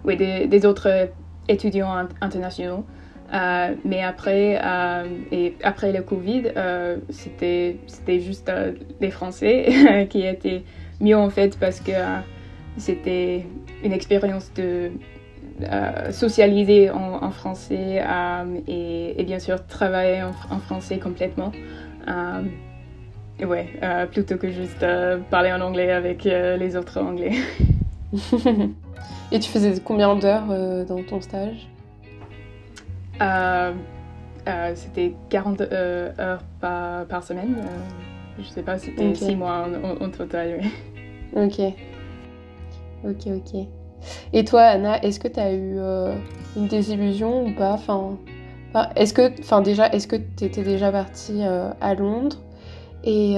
oui, 0.04 0.16
des, 0.16 0.46
des 0.46 0.66
autres 0.66 1.10
étudiants 1.48 2.08
internationaux. 2.20 2.84
Euh, 3.32 3.74
mais 3.84 4.02
après, 4.02 4.58
euh, 4.64 5.04
et 5.30 5.54
après 5.62 5.92
le 5.92 6.02
Covid, 6.02 6.44
euh, 6.56 6.96
c'était, 7.10 7.76
c'était 7.86 8.20
juste 8.20 8.50
les 9.00 9.10
Français 9.10 10.06
qui 10.10 10.26
étaient 10.26 10.62
mieux 11.00 11.16
en 11.16 11.28
fait 11.28 11.58
parce 11.58 11.80
que 11.80 11.92
c'était 12.78 13.44
une 13.84 13.92
expérience 13.92 14.50
de 14.54 14.90
socialiser 16.10 16.90
en, 16.90 17.30
français 17.32 18.00
et, 18.68 19.20
et, 19.20 19.24
bien 19.24 19.40
sûr 19.40 19.66
travailler 19.66 20.22
en, 20.22 20.58
français 20.60 20.98
complètement. 20.98 21.50
ouais, 23.40 23.66
plutôt 24.12 24.36
que 24.36 24.50
juste 24.50 24.86
parler 25.30 25.52
en 25.52 25.60
anglais 25.60 25.90
avec 25.90 26.24
les 26.24 26.76
autres 26.76 27.00
anglais. 27.00 27.32
et 29.32 29.38
tu 29.38 29.50
faisais 29.50 29.74
combien 29.84 30.16
d'heures 30.16 30.46
dans 30.86 31.02
ton 31.02 31.20
stage? 31.20 31.68
Euh, 33.20 33.72
euh, 34.48 34.72
c'était 34.74 35.14
40 35.28 35.60
euh, 35.60 36.12
heures 36.18 36.42
par, 36.60 37.06
par 37.06 37.22
semaine. 37.22 37.56
je 38.38 38.48
sais 38.48 38.62
pas, 38.62 38.78
c'était 38.78 39.14
6 39.14 39.36
mois 39.36 39.66
en, 40.00 40.08
total. 40.10 40.60
Ok. 41.34 41.60
Ok, 43.04 43.26
ok. 43.26 43.66
Et 44.32 44.44
toi, 44.44 44.62
Anna, 44.62 45.02
est-ce 45.02 45.20
que 45.20 45.28
tu 45.28 45.38
as 45.38 45.52
eu 45.52 45.78
une 46.56 46.66
désillusion 46.68 47.44
ou 47.46 47.52
pas? 47.54 47.72
Enfin, 47.72 48.18
Est-ce 48.96 49.12
que, 49.12 49.38
enfin 49.40 49.60
déjà, 49.60 49.88
est-ce 49.88 50.08
que 50.08 50.16
tu 50.16 50.44
étais 50.44 50.62
déjà 50.62 50.90
partie 50.90 51.42
à 51.42 51.94
Londres? 51.94 52.38
Et 53.04 53.34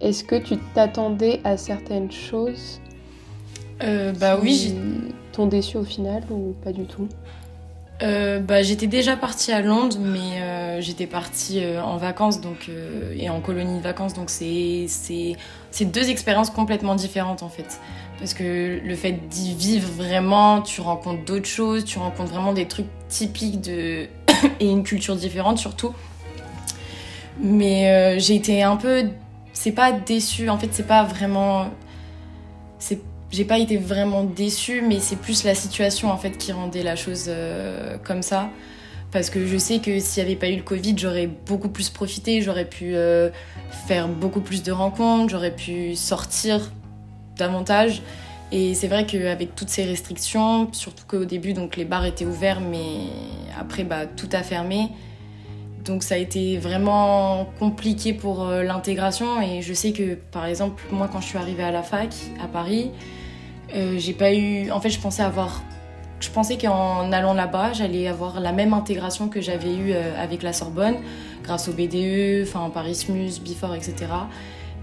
est-ce 0.00 0.24
que 0.24 0.36
tu 0.36 0.58
t'attendais 0.74 1.40
à 1.44 1.56
certaines 1.56 2.10
choses? 2.10 2.81
Bah 4.18 4.38
oui. 4.40 4.74
T'ont 5.32 5.46
déçu 5.46 5.76
au 5.78 5.84
final 5.84 6.22
ou 6.30 6.54
pas 6.62 6.72
du 6.72 6.84
tout? 6.84 7.08
Euh, 8.02 8.40
bah, 8.40 8.62
J'étais 8.62 8.86
déjà 8.86 9.16
partie 9.16 9.52
à 9.52 9.60
Londres, 9.60 9.96
mais 10.00 10.40
euh, 10.40 10.80
j'étais 10.80 11.06
partie 11.06 11.64
euh, 11.64 11.82
en 11.82 11.96
vacances 11.96 12.40
donc, 12.40 12.70
et 13.16 13.30
en 13.30 13.40
colonie 13.40 13.78
de 13.78 13.82
vacances. 13.82 14.14
Donc 14.14 14.30
c'est 14.30 14.86
deux 15.80 16.10
expériences 16.10 16.50
complètement 16.50 16.94
différentes 16.94 17.42
en 17.42 17.48
fait. 17.48 17.80
Parce 18.18 18.34
que 18.34 18.80
le 18.84 18.94
fait 18.94 19.28
d'y 19.28 19.54
vivre 19.54 19.88
vraiment, 19.88 20.62
tu 20.62 20.80
rencontres 20.80 21.24
d'autres 21.24 21.46
choses, 21.46 21.84
tu 21.84 21.98
rencontres 21.98 22.30
vraiment 22.30 22.52
des 22.52 22.66
trucs 22.66 22.86
typiques 23.08 23.60
de... 23.60 24.06
et 24.60 24.68
une 24.68 24.82
culture 24.82 25.16
différente 25.16 25.58
surtout. 25.58 25.94
Mais 27.40 28.18
j'ai 28.18 28.34
été 28.34 28.62
un 28.62 28.76
peu... 28.76 29.04
C'est 29.52 29.72
pas 29.72 29.92
déçue, 29.92 30.48
en 30.48 30.58
fait 30.58 30.68
c'est 30.72 30.86
pas 30.86 31.04
vraiment... 31.04 31.66
C'est 32.78 33.00
j'ai 33.32 33.44
pas 33.44 33.58
été 33.58 33.78
vraiment 33.78 34.24
déçue, 34.24 34.82
mais 34.82 35.00
c'est 35.00 35.16
plus 35.16 35.44
la 35.44 35.54
situation 35.54 36.10
en 36.10 36.18
fait 36.18 36.36
qui 36.36 36.52
rendait 36.52 36.82
la 36.82 36.96
chose 36.96 37.24
euh, 37.28 37.96
comme 38.04 38.22
ça. 38.22 38.50
Parce 39.10 39.28
que 39.30 39.46
je 39.46 39.56
sais 39.58 39.78
que 39.78 39.98
s'il 39.98 40.22
n'y 40.22 40.30
avait 40.30 40.38
pas 40.38 40.48
eu 40.48 40.56
le 40.56 40.62
Covid, 40.62 40.94
j'aurais 40.96 41.26
beaucoup 41.26 41.68
plus 41.68 41.90
profité, 41.90 42.40
j'aurais 42.40 42.68
pu 42.68 42.94
euh, 42.94 43.30
faire 43.86 44.08
beaucoup 44.08 44.40
plus 44.40 44.62
de 44.62 44.72
rencontres, 44.72 45.30
j'aurais 45.30 45.54
pu 45.54 45.96
sortir 45.96 46.72
davantage. 47.36 48.02
Et 48.52 48.74
c'est 48.74 48.88
vrai 48.88 49.06
qu'avec 49.06 49.54
toutes 49.54 49.70
ces 49.70 49.84
restrictions, 49.84 50.70
surtout 50.72 51.04
qu'au 51.06 51.24
début, 51.24 51.54
donc 51.54 51.76
les 51.76 51.86
bars 51.86 52.04
étaient 52.04 52.26
ouverts, 52.26 52.60
mais 52.60 53.06
après, 53.58 53.84
bah, 53.84 54.04
tout 54.04 54.28
a 54.32 54.42
fermé. 54.42 54.90
Donc 55.84 56.02
ça 56.02 56.14
a 56.14 56.18
été 56.18 56.58
vraiment 56.58 57.46
compliqué 57.58 58.12
pour 58.12 58.46
euh, 58.46 58.62
l'intégration. 58.62 59.40
Et 59.40 59.62
je 59.62 59.72
sais 59.72 59.92
que, 59.92 60.14
par 60.14 60.44
exemple, 60.44 60.82
moi, 60.90 61.08
quand 61.10 61.20
je 61.20 61.26
suis 61.28 61.38
arrivée 61.38 61.64
à 61.64 61.70
la 61.70 61.82
fac, 61.82 62.14
à 62.42 62.46
Paris, 62.46 62.90
euh, 63.74 63.98
j'ai 63.98 64.12
pas 64.12 64.32
eu. 64.32 64.70
En 64.70 64.80
fait, 64.80 64.90
je 64.90 65.00
pensais 65.00 65.22
avoir. 65.22 65.62
Je 66.20 66.30
pensais 66.30 66.56
qu'en 66.56 67.10
allant 67.10 67.34
là-bas, 67.34 67.72
j'allais 67.72 68.06
avoir 68.06 68.38
la 68.40 68.52
même 68.52 68.72
intégration 68.74 69.28
que 69.28 69.40
j'avais 69.40 69.74
eue 69.74 69.92
euh, 69.92 70.22
avec 70.22 70.42
la 70.42 70.52
Sorbonne, 70.52 70.96
grâce 71.42 71.68
au 71.68 71.72
BDE, 71.72 72.44
enfin 72.46 72.70
Parismus, 72.70 73.40
Bifort, 73.42 73.74
etc. 73.74 73.94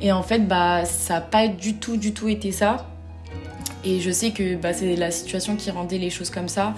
Et 0.02 0.12
en 0.12 0.22
fait, 0.22 0.48
bah, 0.48 0.84
ça 0.84 1.16
n'a 1.16 1.22
pas 1.22 1.48
du 1.48 1.76
tout, 1.76 1.96
du 1.96 2.14
tout 2.14 2.28
été 2.28 2.52
ça. 2.52 2.88
Et 3.86 4.02
je 4.02 4.12
sais 4.12 4.32
que 4.32 4.56
bah, 4.56 4.74
c'est 4.74 4.98
la 4.98 5.12
situation 5.12 5.56
qui 5.56 5.72
rendait 5.72 5.98
les 5.98 6.10
choses 6.10 6.30
comme 6.30 6.50
ça. 6.50 6.74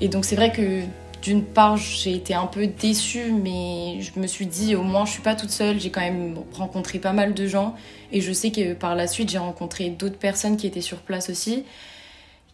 Et 0.00 0.08
donc, 0.08 0.24
c'est 0.24 0.34
vrai 0.34 0.50
que 0.50 0.80
d'une 1.22 1.44
part, 1.44 1.76
j'ai 1.76 2.14
été 2.14 2.34
un 2.34 2.46
peu 2.46 2.66
déçue, 2.66 3.32
mais 3.32 4.00
je 4.00 4.18
me 4.18 4.26
suis 4.26 4.46
dit, 4.46 4.74
au 4.74 4.82
moins, 4.82 5.04
je 5.04 5.12
suis 5.12 5.22
pas 5.22 5.36
toute 5.36 5.50
seule. 5.50 5.80
J'ai 5.80 5.90
quand 5.90 6.00
même 6.00 6.36
rencontré 6.52 6.98
pas 6.98 7.12
mal 7.12 7.32
de 7.32 7.46
gens. 7.46 7.76
Et 8.10 8.20
je 8.20 8.32
sais 8.32 8.50
que 8.50 8.74
par 8.74 8.96
la 8.96 9.06
suite, 9.06 9.30
j'ai 9.30 9.38
rencontré 9.38 9.88
d'autres 9.88 10.18
personnes 10.18 10.56
qui 10.56 10.66
étaient 10.66 10.80
sur 10.80 10.98
place 10.98 11.30
aussi. 11.30 11.64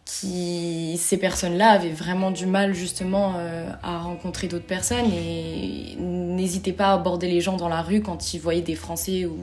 Qui, 0.05 0.97
ces 0.97 1.17
personnes-là 1.17 1.69
avaient 1.69 1.89
vraiment 1.89 2.31
du 2.31 2.47
mal 2.47 2.73
justement 2.73 3.33
euh, 3.37 3.69
à 3.83 3.99
rencontrer 3.99 4.47
d'autres 4.47 4.65
personnes 4.65 5.11
et 5.13 5.95
n'hésitaient 5.99 6.73
pas 6.73 6.87
à 6.87 6.93
aborder 6.93 7.27
les 7.27 7.41
gens 7.41 7.57
dans 7.57 7.69
la 7.69 7.83
rue 7.83 8.01
quand 8.01 8.33
ils 8.33 8.39
voyaient 8.39 8.61
des 8.61 8.73
Français 8.73 9.25
ou 9.25 9.37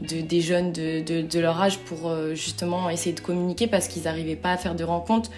des 0.00 0.40
jeunes 0.40 0.72
de, 0.72 1.38
leur 1.38 1.60
âge 1.60 1.78
pour 1.78 2.08
euh, 2.08 2.34
justement 2.34 2.90
essayer 2.90 3.14
de 3.14 3.20
communiquer 3.20 3.68
parce 3.68 3.86
qu'ils 3.86 4.02
n'arrivaient 4.02 4.34
pas 4.34 4.50
à 4.52 4.56
faire 4.56 4.74
de 4.74 4.82
rencontres. 4.82 5.30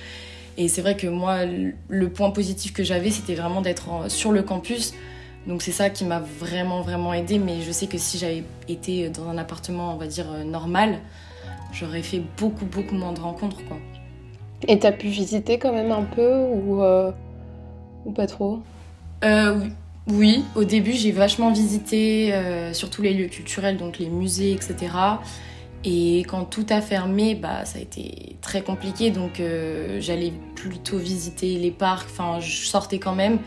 Et 0.58 0.68
c'est 0.68 0.82
vrai 0.82 0.96
que 0.96 1.06
moi, 1.06 1.40
le 1.88 2.08
point 2.10 2.30
positif 2.30 2.72
que 2.72 2.84
j'avais, 2.84 3.10
c'était 3.10 3.34
vraiment 3.34 3.62
d'être 3.62 4.10
sur 4.10 4.32
le 4.32 4.42
campus. 4.42 4.94
Donc 5.46 5.62
c'est 5.62 5.72
ça 5.72 5.90
qui 5.90 6.04
m'a 6.04 6.20
vraiment, 6.20 6.82
vraiment 6.82 7.12
aidé. 7.14 7.38
Mais 7.38 7.62
je 7.62 7.72
sais 7.72 7.86
que 7.86 7.98
si 7.98 8.18
j'avais 8.18 8.44
été 8.68 9.08
dans 9.08 9.28
un 9.28 9.38
appartement, 9.38 9.94
on 9.94 9.96
va 9.96 10.06
dire, 10.06 10.26
euh, 10.30 10.44
normal, 10.44 10.98
j'aurais 11.72 12.02
fait 12.02 12.22
beaucoup, 12.38 12.66
beaucoup 12.66 12.94
moins 12.94 13.12
de 13.12 13.20
rencontres. 13.20 13.64
Quoi. 13.66 13.78
Et 14.68 14.78
t'as 14.78 14.92
pu 14.92 15.08
visiter 15.08 15.58
quand 15.58 15.72
même 15.72 15.90
un 15.90 16.04
peu 16.04 16.36
ou, 16.36 16.82
euh, 16.82 17.10
ou 18.04 18.12
pas 18.12 18.26
trop? 18.26 18.60
Euh, 19.24 19.56
oui. 19.56 19.72
oui. 20.08 20.44
au 20.56 20.64
début 20.64 20.92
j'ai 20.92 21.12
vachement 21.12 21.52
visité 21.52 22.34
surtout 22.72 23.02
les 23.02 23.14
lieux 23.14 23.28
culturels, 23.28 23.76
donc 23.76 23.98
les 23.98 24.08
musées, 24.08 24.52
etc. 24.52 24.90
Et 25.84 26.20
quand 26.28 26.44
tout 26.44 26.66
a 26.70 26.80
fermé, 26.80 27.34
bah, 27.34 27.64
ça 27.64 27.78
a 27.78 27.82
été 27.82 28.36
très 28.40 28.62
compliqué. 28.62 29.10
Donc 29.10 29.40
euh, 29.40 30.00
j'allais 30.00 30.32
plutôt 30.54 30.98
visiter 30.98 31.58
les 31.58 31.70
parcs. 31.70 32.08
Enfin, 32.10 32.38
je 32.40 32.66
sortais 32.66 32.98
quand 32.98 33.14
même. 33.14 33.38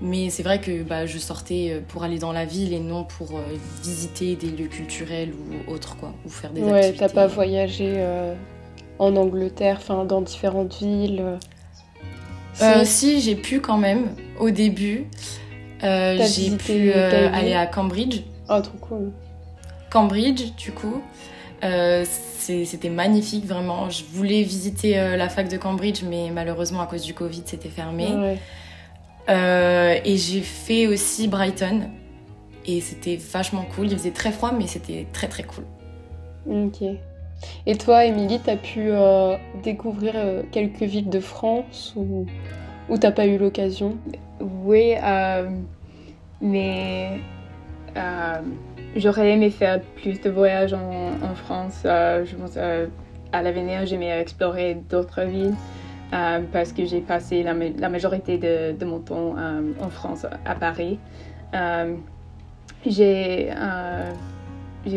Mais 0.00 0.30
c'est 0.30 0.42
vrai 0.42 0.60
que 0.60 0.82
bah, 0.82 1.06
je 1.06 1.18
sortais 1.18 1.70
euh, 1.70 1.80
pour 1.86 2.02
aller 2.02 2.18
dans 2.18 2.32
la 2.32 2.44
ville 2.44 2.72
et 2.72 2.80
non 2.80 3.04
pour 3.04 3.36
euh, 3.36 3.42
visiter 3.82 4.34
des 4.36 4.48
lieux 4.48 4.68
culturels 4.68 5.32
ou 5.32 5.72
autres, 5.72 5.96
quoi. 5.96 6.12
Ou 6.24 6.28
faire 6.28 6.50
des 6.50 6.62
ouais, 6.62 6.92
t'as 6.92 7.08
pas 7.08 7.26
voyagé 7.26 8.04
en 8.98 9.16
Angleterre, 9.16 9.78
enfin, 9.80 10.04
dans 10.04 10.20
différentes 10.20 10.76
villes 10.80 11.38
Si, 12.84 13.20
j'ai 13.20 13.34
pu 13.34 13.60
quand 13.60 13.78
même, 13.78 14.10
au 14.38 14.50
début. 14.50 15.06
j'ai 15.82 16.56
pu 16.56 16.92
aller 16.92 17.54
à 17.54 17.66
Cambridge. 17.66 18.22
Oh, 18.48 18.60
trop 18.60 18.78
cool. 18.80 19.12
Cambridge, 19.90 20.54
du 20.56 20.72
coup. 20.72 21.02
Euh, 21.62 22.04
c'était 22.04 22.88
magnifique, 22.88 23.46
vraiment. 23.46 23.88
Je 23.88 24.04
voulais 24.04 24.42
visiter 24.42 24.98
euh, 24.98 25.16
la 25.16 25.28
fac 25.28 25.48
de 25.48 25.56
Cambridge, 25.56 26.02
mais 26.02 26.30
malheureusement, 26.32 26.80
à 26.80 26.86
cause 26.86 27.02
du 27.02 27.14
Covid, 27.14 27.42
c'était 27.44 27.68
fermé. 27.68 28.36
Euh, 29.28 29.94
et 30.04 30.16
j'ai 30.16 30.40
fait 30.40 30.86
aussi 30.88 31.28
Brighton. 31.28 31.82
Et 32.66 32.80
c'était 32.80 33.16
vachement 33.16 33.64
cool. 33.76 33.86
Il 33.86 33.98
faisait 33.98 34.10
très 34.10 34.32
froid, 34.32 34.52
mais 34.56 34.66
c'était 34.66 35.06
très 35.12 35.28
très 35.28 35.44
cool. 35.44 35.64
Ok. 36.48 36.82
Et 37.66 37.76
toi, 37.76 38.04
Émilie, 38.04 38.40
t'as 38.40 38.56
pu 38.56 38.90
découvrir 39.62 40.14
quelques 40.50 40.82
villes 40.82 41.08
de 41.08 41.20
France 41.20 41.92
ou, 41.96 42.26
ou 42.88 42.98
t'as 42.98 43.10
pas 43.10 43.26
eu 43.26 43.38
l'occasion? 43.38 43.96
Oui, 44.40 44.94
mais 46.40 47.20
J'aurais 48.94 49.30
aimé 49.30 49.50
faire 49.50 49.80
plus 49.80 50.20
de 50.20 50.28
voyages 50.28 50.74
en, 50.74 51.34
France. 51.34 51.82
Euh, 51.86 52.26
je 52.26 52.36
pense 52.36 52.54
euh, 52.56 52.86
à 53.32 53.42
l'avenir, 53.42 53.86
j'aimerais 53.86 54.20
explorer 54.20 54.74
d'autres 54.90 55.22
villes. 55.22 55.54
parce 56.10 56.72
que 56.72 56.84
j'ai 56.84 57.00
passé 57.00 57.42
la, 57.42 57.88
majorité 57.88 58.36
de, 58.36 58.84
mon 58.84 58.98
temps 58.98 59.34
en 59.80 59.88
France, 59.88 60.26
à 60.44 60.54
Paris. 60.54 60.98
j'ai 62.84 63.48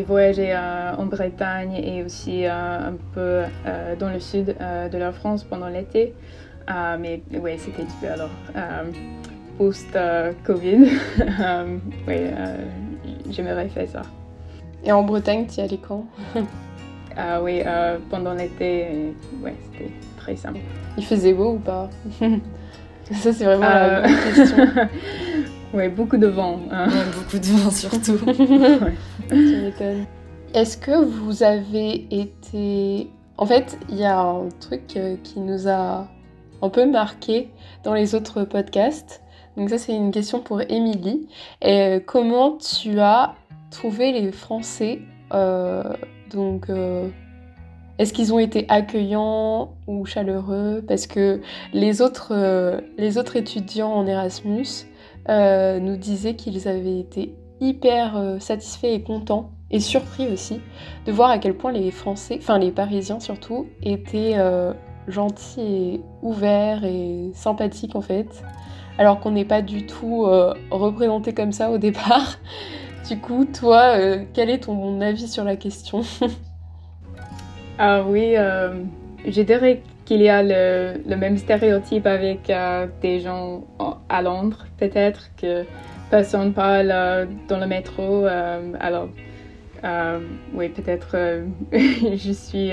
voyagé 0.06 0.54
en 0.54 1.06
Bretagne 1.06 1.72
et 1.82 2.04
aussi 2.04 2.44
un 2.44 2.96
peu 3.14 3.44
dans 3.98 4.10
le 4.10 4.20
sud 4.20 4.54
de 4.92 4.98
la 4.98 5.12
France 5.12 5.42
pendant 5.42 5.68
l'été. 5.68 6.12
mais 6.98 7.22
oui, 7.32 7.52
c'était 7.56 7.86
peu 7.98 8.08
alors 8.08 8.30
post-Covid. 9.56 10.84
oui, 12.06 12.16
j'aimerais 13.30 13.68
faire 13.68 13.88
ça. 13.88 14.02
Et 14.84 14.92
en 14.92 15.02
Bretagne, 15.02 15.46
tu 15.46 15.60
y 15.60 15.60
allais 15.62 15.78
quand? 15.78 16.04
Ah 17.18 17.40
oui, 17.42 17.62
euh, 17.64 17.96
pendant 18.10 18.34
l'été, 18.34 19.14
ouais, 19.42 19.54
c'était 19.64 19.90
très 20.18 20.36
simple. 20.36 20.58
Il 20.98 21.04
faisait 21.04 21.32
beau 21.32 21.52
ou 21.52 21.58
pas? 21.58 21.88
Ça, 23.10 23.32
c'est 23.32 23.44
vraiment 23.44 23.68
la 23.68 24.00
bonne 24.02 24.10
euh, 24.10 24.34
question. 24.34 24.66
oui, 25.74 25.88
beaucoup 25.88 26.18
de 26.18 26.26
vent. 26.26 26.60
Hein. 26.70 26.88
beaucoup 27.14 27.38
de 27.38 27.46
vent 27.46 27.70
surtout. 27.70 28.18
Tu 29.30 29.34
m'étonnes. 29.34 30.04
Est-ce 30.52 30.76
que 30.76 31.04
vous 31.04 31.42
avez 31.42 32.06
été... 32.10 33.08
En 33.38 33.46
fait, 33.46 33.78
il 33.88 33.96
y 33.96 34.04
a 34.04 34.18
un 34.18 34.48
truc 34.60 34.94
euh, 34.96 35.16
qui 35.22 35.40
nous 35.40 35.68
a 35.68 36.08
un 36.62 36.68
peu 36.68 36.84
marqué 36.84 37.50
dans 37.84 37.94
les 37.94 38.14
autres 38.14 38.44
podcasts. 38.44 39.22
Donc 39.56 39.70
ça, 39.70 39.78
c'est 39.78 39.94
une 39.94 40.10
question 40.10 40.40
pour 40.40 40.60
Émilie. 40.60 41.28
Et 41.62 42.00
comment 42.06 42.58
tu 42.58 43.00
as 43.00 43.34
trouvé 43.70 44.12
les 44.12 44.32
Français 44.32 45.00
donc, 46.32 46.68
euh, 46.70 47.08
est-ce 47.98 48.12
qu'ils 48.12 48.32
ont 48.34 48.38
été 48.38 48.66
accueillants 48.68 49.74
ou 49.86 50.04
chaleureux? 50.04 50.84
Parce 50.86 51.06
que 51.06 51.40
les 51.72 52.02
autres, 52.02 52.32
euh, 52.32 52.80
les 52.98 53.18
autres 53.18 53.36
étudiants 53.36 53.92
en 53.92 54.06
Erasmus 54.06 54.66
euh, 55.28 55.78
nous 55.80 55.96
disaient 55.96 56.34
qu'ils 56.34 56.68
avaient 56.68 56.98
été 56.98 57.34
hyper 57.60 58.36
satisfaits 58.38 58.86
et 58.92 59.02
contents 59.02 59.50
et 59.70 59.80
surpris 59.80 60.28
aussi 60.28 60.60
de 61.06 61.12
voir 61.12 61.30
à 61.30 61.38
quel 61.38 61.54
point 61.56 61.72
les 61.72 61.90
Français, 61.90 62.36
enfin 62.38 62.58
les 62.58 62.70
Parisiens 62.70 63.18
surtout, 63.18 63.66
étaient 63.82 64.34
gentils 65.08 65.60
et 65.60 66.00
ouverts 66.22 66.84
et 66.84 67.30
sympathiques 67.34 67.96
en 67.96 68.00
fait, 68.00 68.42
alors 68.98 69.20
qu'on 69.20 69.30
n'est 69.32 69.44
pas 69.44 69.62
du 69.62 69.86
tout 69.86 70.26
représenté 70.70 71.32
comme 71.34 71.52
ça 71.52 71.70
au 71.70 71.78
départ. 71.86 72.38
Du 73.08 73.18
coup, 73.18 73.44
toi, 73.44 73.96
euh, 73.96 74.24
quel 74.34 74.50
est 74.50 74.64
ton 74.64 75.00
avis 75.00 75.28
sur 75.28 75.44
la 75.44 75.56
question? 75.56 76.02
Ah 77.78 78.02
oui, 78.08 78.32
euh, 78.38 78.72
je 79.26 79.42
dirais 79.42 79.82
qu'il 80.06 80.22
y 80.22 80.30
a 80.30 80.42
le, 80.42 81.14
même 81.14 81.36
stéréotype 81.36 82.06
avec 82.06 82.48
euh, 82.48 82.86
des 83.02 83.20
gens 83.20 83.64
à 84.08 84.22
Londres, 84.22 84.64
peut-être, 84.78 85.28
que 85.36 85.64
personne 86.10 86.54
parle 86.54 87.28
dans 87.50 87.58
le 87.58 87.66
métro. 87.66 88.24
alors, 88.80 89.10
oui, 90.54 90.70
peut-être 90.70 91.44
je 91.72 92.32
suis 92.32 92.72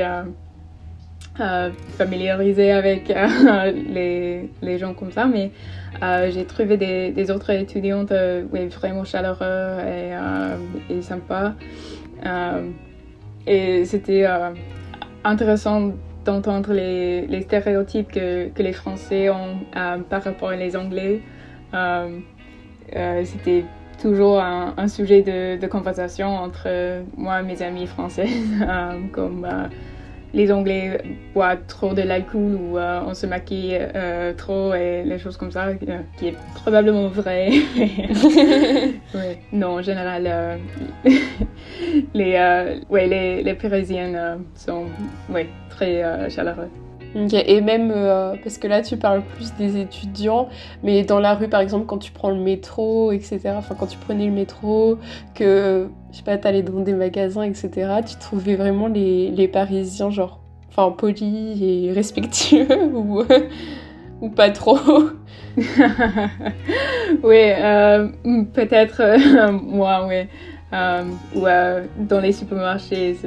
familiarisée 1.97 2.71
avec 2.71 3.07
les, 3.89 4.49
les, 4.61 4.77
gens 4.77 4.93
comme 4.93 5.11
ça, 5.11 5.25
mais 5.25 5.51
euh, 6.01 6.29
j'ai 6.31 6.45
trouvé 6.45 6.77
des, 6.77 7.31
autres 7.31 7.51
étudiantes 7.51 8.11
euh, 8.11 8.43
vraiment 8.51 9.03
chaleureux 9.03 9.79
et, 9.79 10.13
euh, 10.13 10.57
et 10.89 11.01
sympas. 11.01 11.53
et 13.47 13.85
c'était 13.85 14.25
intéressant 15.23 15.93
d'entendre 16.25 16.73
les, 16.73 17.27
les, 17.27 17.41
stéréotypes 17.41 18.11
que, 18.11 18.49
que, 18.49 18.63
les 18.63 18.73
Français 18.73 19.29
ont 19.29 19.57
par 20.09 20.23
rapport 20.23 20.51
aux 20.51 20.75
Anglais. 20.75 21.21
c'était 23.23 23.65
toujours 24.01 24.39
un, 24.39 24.87
sujet 24.87 25.21
de, 25.21 25.59
de, 25.59 25.67
conversation 25.67 26.27
entre 26.27 26.67
moi 27.17 27.41
et 27.41 27.43
mes 27.43 27.61
amis 27.61 27.87
français, 27.87 28.27
comme 29.11 29.47
les 30.33 30.51
Anglais 30.51 31.01
boivent 31.33 31.65
trop 31.67 31.93
de 31.93 32.01
l'alcool 32.01 32.55
ou 32.55 32.77
euh, 32.77 33.01
on 33.05 33.13
se 33.13 33.25
maquille 33.25 33.77
euh, 33.79 34.33
trop 34.33 34.73
et 34.73 35.03
les 35.03 35.19
choses 35.19 35.37
comme 35.37 35.51
ça, 35.51 35.67
euh, 35.67 35.99
qui 36.17 36.29
est 36.29 36.35
probablement 36.55 37.07
vrai. 37.07 37.51
Non, 39.51 39.77
en 39.77 39.81
général, 39.81 40.59
les, 42.13 42.79
ouais, 42.89 43.07
les, 43.07 43.43
les 43.43 43.53
Parisiennes 43.53 44.39
sont 44.55 44.85
ouais, 45.29 45.47
très 45.69 46.29
chaleureux. 46.29 46.69
Et 47.15 47.61
même, 47.61 47.91
euh, 47.95 48.35
parce 48.43 48.57
que 48.57 48.67
là 48.67 48.81
tu 48.81 48.97
parles 48.97 49.21
plus 49.35 49.53
des 49.55 49.79
étudiants, 49.79 50.49
mais 50.81 51.03
dans 51.03 51.19
la 51.19 51.35
rue 51.35 51.47
par 51.47 51.61
exemple 51.61 51.85
quand 51.85 51.99
tu 51.99 52.11
prends 52.11 52.31
le 52.31 52.39
métro, 52.39 53.11
etc., 53.11 53.39
enfin 53.55 53.75
quand 53.79 53.85
tu 53.85 53.97
prenais 53.97 54.25
le 54.25 54.31
métro, 54.31 54.97
que, 55.35 55.89
je 56.13 56.17
sais 56.19 56.23
pas, 56.23 56.37
t'allais 56.37 56.61
dans 56.61 56.79
des 56.79 56.93
magasins, 56.93 57.41
etc., 57.41 57.71
tu 58.07 58.15
trouvais 58.17 58.55
vraiment 58.55 58.87
les, 58.87 59.31
les 59.31 59.47
Parisiens 59.47 60.11
genre, 60.11 60.39
enfin 60.69 60.91
polis 60.95 61.59
et 61.61 61.91
respectueux 61.95 62.85
ou, 62.93 63.23
ou 64.21 64.29
pas 64.29 64.51
trop 64.51 64.77
Oui, 67.23 67.51
euh, 67.51 68.07
peut-être 68.53 69.01
euh, 69.01 69.51
moi, 69.51 70.07
oui. 70.07 70.27
ou 71.35 71.41
dans 71.99 72.19
les 72.19 72.31
supermarchés, 72.31 73.17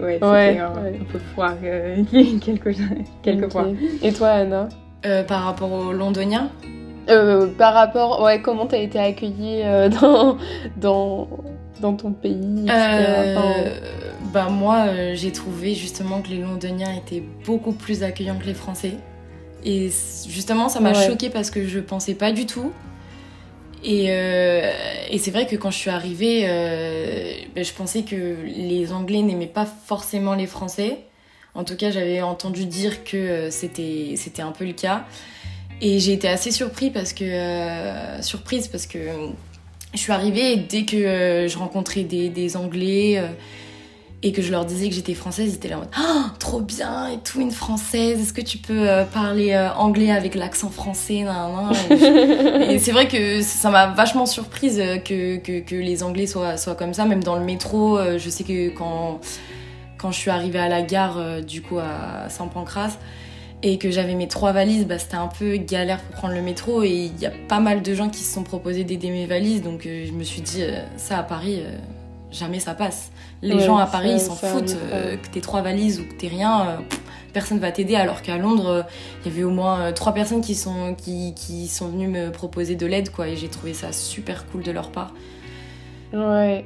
ouais, 0.00 0.14
c'était 0.14 0.58
un, 0.58 0.72
peu 1.10 1.18
froid 1.32 1.52
euh, 1.64 2.02
quelques, 2.40 2.76
quelques 3.22 3.52
fois. 3.52 3.68
Et 4.02 4.12
toi, 4.12 4.28
Anna? 4.28 4.68
Euh, 5.04 5.22
Par 5.24 5.44
rapport 5.44 5.72
aux 5.72 5.92
Londoniens? 5.92 6.50
Euh, 7.08 7.46
Par 7.56 7.74
rapport, 7.74 8.22
ouais, 8.22 8.42
comment 8.42 8.66
t'as 8.66 8.78
été 8.78 8.98
accueillie 8.98 9.62
dans, 10.00 10.36
dans, 10.76 11.28
dans 11.86 11.94
ton 11.94 12.12
pays 12.12 12.66
Bah 14.32 14.48
moi, 14.50 15.14
j'ai 15.14 15.32
trouvé 15.32 15.74
justement 15.74 16.20
que 16.20 16.28
les 16.28 16.38
Londoniens 16.38 16.92
étaient 16.94 17.22
beaucoup 17.44 17.72
plus 17.72 18.02
accueillants 18.02 18.38
que 18.38 18.46
les 18.46 18.54
Français. 18.54 18.94
Et 19.64 19.90
justement, 20.28 20.68
ça 20.68 20.80
m'a 20.80 20.94
choquée 20.94 21.06
choqué 21.06 21.30
parce 21.30 21.50
que 21.50 21.66
je 21.66 21.80
pensais 21.80 22.14
pas 22.14 22.32
du 22.32 22.46
tout. 22.46 22.72
Et, 23.84 24.06
euh, 24.10 24.72
et 25.10 25.18
c'est 25.18 25.30
vrai 25.30 25.46
que 25.46 25.56
quand 25.56 25.70
je 25.70 25.78
suis 25.78 25.90
arrivée, 25.90 26.44
euh, 26.44 27.32
ben, 27.54 27.64
je 27.64 27.72
pensais 27.72 28.02
que 28.02 28.36
les 28.44 28.92
Anglais 28.92 29.22
n'aimaient 29.22 29.46
pas 29.46 29.66
forcément 29.66 30.34
les 30.34 30.46
Français. 30.46 30.98
En 31.54 31.64
tout 31.64 31.76
cas, 31.76 31.90
j'avais 31.90 32.22
entendu 32.22 32.66
dire 32.66 33.04
que 33.04 33.16
euh, 33.16 33.50
c'était 33.50 34.14
c'était 34.16 34.42
un 34.42 34.52
peu 34.52 34.64
le 34.64 34.72
cas. 34.72 35.04
Et 35.80 35.98
j'ai 35.98 36.12
été 36.12 36.28
assez 36.28 36.52
surpris 36.52 36.90
parce 36.90 37.12
que, 37.12 37.24
surprise 38.22 38.68
parce 38.68 38.86
que 38.86 38.98
je 39.94 39.98
suis 39.98 40.12
arrivée 40.12 40.52
et 40.52 40.56
dès 40.56 40.84
que 40.84 41.46
je 41.48 41.58
rencontrais 41.58 42.02
des, 42.02 42.28
des 42.28 42.56
Anglais 42.56 43.22
et 44.22 44.32
que 44.32 44.42
je 44.42 44.50
leur 44.50 44.64
disais 44.64 44.88
que 44.88 44.94
j'étais 44.94 45.14
française, 45.14 45.52
ils 45.52 45.54
étaient 45.56 45.68
là 45.68 45.76
en 45.76 45.80
mode 45.80 45.88
oh, 45.98 46.24
trop 46.38 46.60
bien 46.60 47.08
et 47.08 47.18
tout, 47.18 47.40
une 47.40 47.50
française, 47.50 48.20
est-ce 48.20 48.32
que 48.32 48.40
tu 48.40 48.58
peux 48.58 48.88
euh, 48.88 49.04
parler 49.04 49.52
euh, 49.52 49.72
anglais 49.74 50.10
avec 50.10 50.34
l'accent 50.34 50.70
français 50.70 51.24
Et, 52.68 52.78
c'est 52.78 52.92
vrai 52.92 53.08
que 53.08 53.42
ça 53.42 53.70
m'a 53.70 53.88
vachement 53.88 54.26
surprise 54.26 54.80
euh, 54.80 54.96
que, 54.96 55.36
que, 55.36 55.60
que, 55.60 55.74
les 55.74 56.02
anglais 56.02 56.26
soient, 56.26 56.56
soient 56.56 56.74
comme 56.74 56.94
ça, 56.94 57.04
même 57.04 57.22
dans 57.22 57.36
le 57.36 57.44
métro. 57.44 57.98
je 58.16 58.30
sais 58.30 58.42
que 58.42 58.70
quand, 58.70 59.20
quand 59.98 60.10
je 60.10 60.18
suis 60.18 60.30
arrivée 60.30 60.58
à 60.58 60.68
la 60.68 60.82
gare, 60.82 61.42
du 61.42 61.62
coup 61.62 61.78
à 61.78 62.28
Saint-Pancras, 62.28 62.98
et 63.68 63.78
que 63.78 63.90
j'avais 63.90 64.14
mes 64.14 64.28
trois 64.28 64.52
valises, 64.52 64.86
bah, 64.86 64.98
c'était 64.98 65.16
un 65.16 65.28
peu 65.28 65.56
galère 65.56 66.00
pour 66.00 66.16
prendre 66.16 66.34
le 66.34 66.42
métro 66.42 66.82
et 66.82 67.10
il 67.14 67.18
y 67.20 67.26
a 67.26 67.32
pas 67.48 67.60
mal 67.60 67.82
de 67.82 67.94
gens 67.94 68.08
qui 68.08 68.20
se 68.20 68.34
sont 68.34 68.42
proposés 68.42 68.84
d'aider 68.84 69.10
mes 69.10 69.26
valises, 69.26 69.62
donc 69.62 69.82
je 69.84 70.12
me 70.12 70.22
suis 70.22 70.40
dit, 70.40 70.62
ça 70.96 71.18
à 71.18 71.22
Paris 71.22 71.62
jamais 72.30 72.60
ça 72.60 72.74
passe. 72.74 73.10
Les 73.42 73.60
gens 73.60 73.76
à 73.76 73.86
Paris, 73.86 74.12
ils 74.12 74.20
s'en 74.20 74.34
foutent 74.34 74.76
euh, 74.92 75.16
que 75.16 75.28
t'aies 75.28 75.40
trois 75.40 75.62
valises 75.62 76.00
ou 76.00 76.04
que 76.04 76.14
t'aies 76.14 76.28
rien. 76.28 76.68
Euh, 76.68 76.76
personne 77.32 77.58
va 77.58 77.70
t'aider. 77.70 77.94
Alors 77.94 78.22
qu'à 78.22 78.38
Londres, 78.38 78.84
il 79.20 79.30
y 79.30 79.34
avait 79.34 79.44
au 79.44 79.50
moins 79.50 79.80
euh, 79.80 79.92
trois 79.92 80.12
personnes 80.14 80.40
qui 80.40 80.54
sont, 80.54 80.94
qui, 80.94 81.34
qui 81.34 81.68
sont 81.68 81.88
venues 81.88 82.08
me 82.08 82.30
proposer 82.30 82.76
de 82.76 82.86
l'aide, 82.86 83.10
quoi. 83.10 83.28
Et 83.28 83.36
j'ai 83.36 83.48
trouvé 83.48 83.74
ça 83.74 83.92
super 83.92 84.46
cool 84.46 84.62
de 84.62 84.70
leur 84.70 84.90
part. 84.90 85.12
Ouais. 86.12 86.64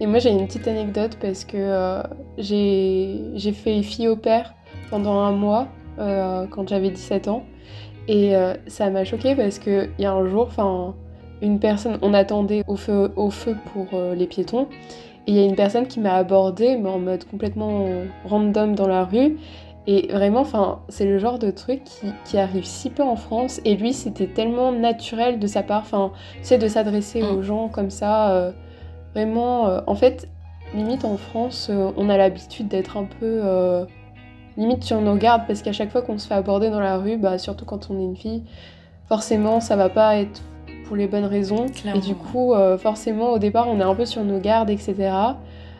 Et 0.00 0.06
moi, 0.06 0.18
j'ai 0.18 0.30
une 0.30 0.46
petite 0.46 0.68
anecdote 0.68 1.16
parce 1.20 1.44
que 1.44 2.02
j'ai 2.38 3.52
fait 3.52 3.82
fille 3.82 4.08
au 4.08 4.16
père 4.16 4.54
pendant 4.90 5.20
un 5.20 5.32
mois 5.32 5.68
quand 5.96 6.68
j'avais 6.68 6.90
17 6.90 7.28
ans. 7.28 7.44
Et 8.08 8.34
ça 8.66 8.90
m'a 8.90 9.04
choqué 9.04 9.34
parce 9.34 9.58
qu'il 9.58 9.90
y 9.98 10.04
a 10.04 10.12
un 10.12 10.26
jour, 10.26 10.46
enfin, 10.46 10.94
une 11.42 11.58
personne, 11.58 11.98
on 12.02 12.14
attendait 12.14 12.62
au 12.66 12.76
feu, 12.76 13.12
au 13.16 13.30
feu 13.30 13.56
pour 13.72 14.00
les 14.14 14.26
piétons. 14.26 14.68
Et 15.26 15.32
il 15.32 15.34
y 15.34 15.40
a 15.40 15.44
une 15.44 15.56
personne 15.56 15.86
qui 15.88 15.98
m'a 15.98 16.14
abordé, 16.14 16.76
mais 16.76 16.88
en 16.88 17.00
mode 17.00 17.24
complètement 17.24 17.86
random 18.24 18.74
dans 18.74 18.86
la 18.86 19.04
rue. 19.04 19.36
Et 19.88 20.08
vraiment, 20.08 20.40
enfin, 20.40 20.80
c'est 20.88 21.04
le 21.04 21.18
genre 21.18 21.38
de 21.38 21.50
truc 21.50 21.84
qui, 21.84 22.08
qui, 22.24 22.38
arrive 22.38 22.64
si 22.64 22.90
peu 22.90 23.04
en 23.04 23.14
France. 23.14 23.60
Et 23.64 23.76
lui, 23.76 23.92
c'était 23.92 24.26
tellement 24.26 24.72
naturel 24.72 25.38
de 25.38 25.46
sa 25.46 25.62
part, 25.62 25.82
enfin, 25.82 26.12
tu 26.42 26.58
de 26.58 26.66
s'adresser 26.66 27.22
mm. 27.22 27.26
aux 27.26 27.42
gens 27.42 27.68
comme 27.68 27.90
ça. 27.90 28.32
Euh, 28.32 28.52
vraiment, 29.14 29.68
euh, 29.68 29.80
en 29.86 29.94
fait, 29.94 30.28
limite 30.74 31.04
en 31.04 31.16
France, 31.16 31.68
euh, 31.70 31.92
on 31.96 32.08
a 32.08 32.16
l'habitude 32.16 32.66
d'être 32.66 32.96
un 32.96 33.04
peu 33.04 33.42
limite 34.56 34.84
sur 34.84 35.00
nos 35.00 35.16
gardes 35.16 35.42
parce 35.46 35.62
qu'à 35.62 35.72
chaque 35.72 35.90
fois 35.90 36.02
qu'on 36.02 36.18
se 36.18 36.26
fait 36.26 36.34
aborder 36.34 36.70
dans 36.70 36.80
la 36.80 36.96
rue, 36.98 37.16
bah, 37.16 37.38
surtout 37.38 37.64
quand 37.64 37.90
on 37.90 37.98
est 37.98 38.04
une 38.04 38.16
fille, 38.16 38.44
forcément 39.08 39.60
ça 39.60 39.76
va 39.76 39.88
pas 39.88 40.16
être 40.16 40.42
pour 40.86 40.96
les 40.96 41.06
bonnes 41.06 41.24
raisons. 41.24 41.66
Et 41.94 42.00
du 42.00 42.14
coup, 42.14 42.54
euh, 42.54 42.78
forcément 42.78 43.32
au 43.32 43.38
départ 43.38 43.68
on 43.68 43.80
est 43.80 43.84
un 43.84 43.94
peu 43.94 44.06
sur 44.06 44.24
nos 44.24 44.38
gardes, 44.38 44.70
etc. 44.70 45.12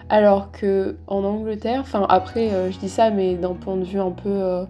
Alors 0.09 0.53
que 0.53 0.97
en 1.07 1.25
Angleterre, 1.25 1.81
enfin 1.81 2.07
après 2.09 2.53
euh, 2.53 2.71
je 2.71 2.79
dis 2.79 2.89
ça 2.89 3.11
mais 3.11 3.35
d'un 3.35 3.55
point 3.55 3.77
de 3.77 3.85
vue 3.85 4.01
un 4.01 4.12
peu 4.12 4.29
euh, 4.29 4.65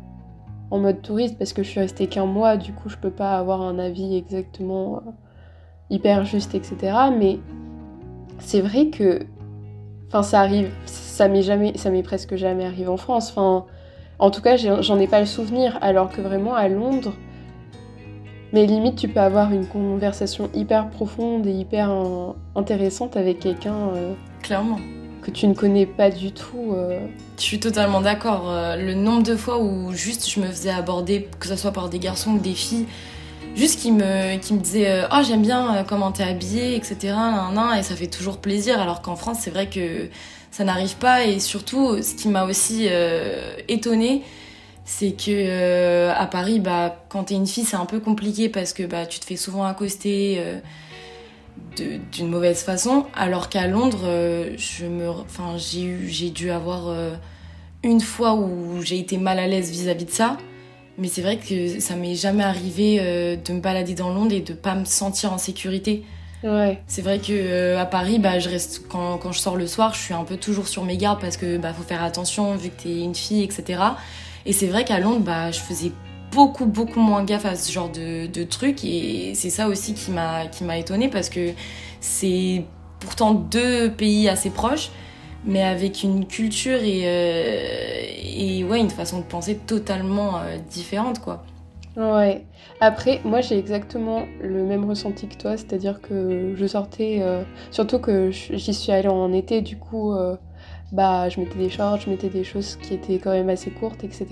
en 0.70 0.78
mode 0.78 1.02
touriste 1.02 1.36
parce 1.38 1.52
que 1.52 1.62
je 1.62 1.68
suis 1.68 1.80
restée 1.80 2.06
qu'un 2.06 2.26
mois, 2.26 2.56
du 2.56 2.72
coup 2.72 2.88
je 2.88 2.96
peux 2.96 3.10
pas 3.10 3.36
avoir 3.38 3.60
un 3.60 3.78
avis 3.78 4.16
exactement 4.16 5.02
hyper 5.90 6.24
juste, 6.24 6.54
etc. 6.54 6.76
Mais 7.16 7.38
c'est 8.38 8.60
vrai 8.60 8.88
que, 8.88 9.20
enfin 10.08 10.22
ça 10.22 10.40
arrive, 10.40 10.70
ça 10.86 11.28
m'est 11.28 11.42
jamais, 11.42 11.76
ça 11.76 11.90
m'est 11.90 12.02
presque 12.02 12.36
jamais 12.36 12.64
arrivé 12.64 12.88
en 12.88 12.96
France. 12.96 13.30
Enfin, 13.30 13.66
en 14.18 14.30
tout 14.30 14.40
cas, 14.40 14.56
j'en 14.56 14.98
ai 14.98 15.06
pas 15.06 15.20
le 15.20 15.26
souvenir. 15.26 15.78
Alors 15.80 16.10
que 16.10 16.20
vraiment 16.20 16.54
à 16.54 16.68
Londres, 16.68 17.12
mais 18.52 18.64
limite, 18.66 18.96
tu 18.96 19.08
peux 19.08 19.20
avoir 19.20 19.52
une 19.52 19.66
conversation 19.66 20.48
hyper 20.54 20.88
profonde 20.88 21.46
et 21.46 21.52
hyper 21.52 21.90
intéressante 22.54 23.16
avec 23.16 23.40
quelqu'un. 23.40 23.76
Euh, 23.94 24.14
Clairement. 24.42 24.78
Que 25.22 25.30
tu 25.30 25.48
ne 25.48 25.54
connais 25.54 25.86
pas 25.86 26.10
du 26.10 26.32
tout. 26.32 26.72
Euh. 26.72 27.00
Je 27.36 27.42
suis 27.42 27.58
totalement 27.58 28.00
d'accord. 28.00 28.48
Euh, 28.48 28.76
le 28.76 28.94
nombre 28.94 29.24
de 29.24 29.34
fois 29.34 29.60
où 29.60 29.92
juste 29.92 30.30
je 30.30 30.40
me 30.40 30.46
faisais 30.46 30.70
aborder, 30.70 31.28
que 31.40 31.48
ce 31.48 31.56
soit 31.56 31.72
par 31.72 31.88
des 31.88 31.98
garçons 31.98 32.32
ou 32.32 32.38
des 32.38 32.54
filles, 32.54 32.86
juste 33.56 33.80
qui 33.80 33.90
me, 33.90 34.38
qui 34.38 34.54
me 34.54 34.60
disaient 34.60 35.02
Oh, 35.12 35.18
j'aime 35.26 35.42
bien 35.42 35.84
comment 35.88 36.12
t'es 36.12 36.22
habillée, 36.22 36.76
etc. 36.76 37.14
et 37.76 37.82
ça 37.82 37.96
fait 37.96 38.06
toujours 38.06 38.38
plaisir. 38.38 38.80
Alors 38.80 39.02
qu'en 39.02 39.16
France, 39.16 39.38
c'est 39.40 39.50
vrai 39.50 39.66
que 39.66 40.08
ça 40.50 40.64
n'arrive 40.64 40.96
pas. 40.96 41.24
Et 41.24 41.38
surtout, 41.40 42.02
ce 42.02 42.14
qui 42.14 42.28
m'a 42.28 42.44
aussi 42.44 42.86
euh, 42.88 43.56
étonnée, 43.68 44.22
c'est 44.84 45.12
que 45.12 45.30
euh, 45.30 46.12
à 46.14 46.26
Paris, 46.26 46.60
bah, 46.60 47.04
quand 47.08 47.24
t'es 47.24 47.34
une 47.34 47.46
fille, 47.46 47.64
c'est 47.64 47.76
un 47.76 47.86
peu 47.86 48.00
compliqué 48.00 48.48
parce 48.48 48.72
que 48.72 48.84
bah, 48.84 49.06
tu 49.06 49.18
te 49.18 49.24
fais 49.24 49.36
souvent 49.36 49.64
accoster 49.64 50.38
euh, 50.38 50.58
d'une 52.12 52.28
mauvaise 52.28 52.62
façon. 52.62 53.06
Alors 53.14 53.48
qu'à 53.48 53.66
Londres, 53.66 54.08
je 54.56 54.86
enfin, 55.20 55.56
j'ai 55.56 56.30
dû 56.30 56.50
avoir 56.50 56.94
une 57.82 58.00
fois 58.00 58.34
où 58.34 58.80
j'ai 58.82 58.98
été 58.98 59.18
mal 59.18 59.38
à 59.38 59.46
l'aise 59.46 59.70
vis-à-vis 59.70 60.06
de 60.06 60.10
ça. 60.10 60.38
Mais 60.98 61.08
c'est 61.08 61.20
vrai 61.20 61.36
que 61.36 61.78
ça 61.80 61.94
m'est 61.96 62.14
jamais 62.14 62.44
arrivé 62.44 62.98
de 62.98 63.52
me 63.52 63.60
balader 63.60 63.94
dans 63.94 64.08
Londres 64.08 64.32
et 64.32 64.40
de 64.40 64.54
pas 64.54 64.74
me 64.74 64.86
sentir 64.86 65.34
en 65.34 65.38
sécurité. 65.38 66.04
C'est 66.86 67.02
vrai 67.02 67.18
que 67.18 67.32
euh, 67.32 67.80
à 67.80 67.86
Paris, 67.86 68.18
bah, 68.18 68.38
je 68.38 68.48
reste 68.48 68.86
quand, 68.88 69.18
quand, 69.18 69.32
je 69.32 69.40
sors 69.40 69.56
le 69.56 69.66
soir, 69.66 69.94
je 69.94 70.00
suis 70.00 70.14
un 70.14 70.24
peu 70.24 70.36
toujours 70.36 70.68
sur 70.68 70.84
mes 70.84 70.96
gardes 70.96 71.20
parce 71.20 71.36
que 71.36 71.56
bah, 71.56 71.72
faut 71.72 71.82
faire 71.82 72.02
attention 72.02 72.54
vu 72.56 72.70
que 72.70 72.82
t'es 72.82 73.00
une 73.00 73.14
fille, 73.14 73.42
etc. 73.42 73.82
Et 74.44 74.52
c'est 74.52 74.66
vrai 74.66 74.84
qu'à 74.84 75.00
Londres, 75.00 75.24
bah, 75.24 75.50
je 75.50 75.60
faisais 75.60 75.92
beaucoup 76.32 76.66
beaucoup 76.66 77.00
moins 77.00 77.24
gaffe 77.24 77.46
à 77.46 77.56
ce 77.56 77.72
genre 77.72 77.90
de, 77.90 78.26
de 78.26 78.42
trucs 78.44 78.84
et 78.84 79.32
c'est 79.34 79.50
ça 79.50 79.68
aussi 79.68 79.94
qui 79.94 80.10
m'a 80.10 80.46
qui 80.46 80.64
m'a 80.64 80.76
étonnée 80.76 81.08
parce 81.08 81.30
que 81.30 81.52
c'est 82.00 82.64
pourtant 83.00 83.32
deux 83.32 83.90
pays 83.90 84.28
assez 84.28 84.50
proches 84.50 84.90
mais 85.44 85.62
avec 85.62 86.02
une 86.02 86.26
culture 86.26 86.78
et, 86.82 87.02
euh, 87.04 88.02
et 88.22 88.64
ouais 88.64 88.80
une 88.80 88.90
façon 88.90 89.20
de 89.20 89.24
penser 89.24 89.56
totalement 89.56 90.38
euh, 90.38 90.58
différente 90.70 91.20
quoi. 91.20 91.44
Ouais. 91.96 92.44
Après, 92.80 93.20
moi 93.24 93.40
j'ai 93.40 93.58
exactement 93.58 94.26
le 94.42 94.64
même 94.64 94.84
ressenti 94.84 95.28
que 95.28 95.36
toi, 95.36 95.56
c'est-à-dire 95.56 96.02
que 96.02 96.52
je 96.54 96.66
sortais, 96.66 97.20
euh, 97.22 97.42
surtout 97.70 97.98
que 97.98 98.30
j'y 98.30 98.74
suis 98.74 98.92
allée 98.92 99.08
en 99.08 99.32
été, 99.32 99.62
du 99.62 99.78
coup, 99.78 100.12
euh, 100.12 100.36
bah 100.92 101.30
je 101.30 101.40
mettais 101.40 101.56
des 101.58 101.70
shorts, 101.70 102.00
je 102.00 102.10
mettais 102.10 102.28
des 102.28 102.44
choses 102.44 102.76
qui 102.76 102.92
étaient 102.92 103.18
quand 103.18 103.30
même 103.32 103.48
assez 103.48 103.70
courtes, 103.70 104.04
etc. 104.04 104.26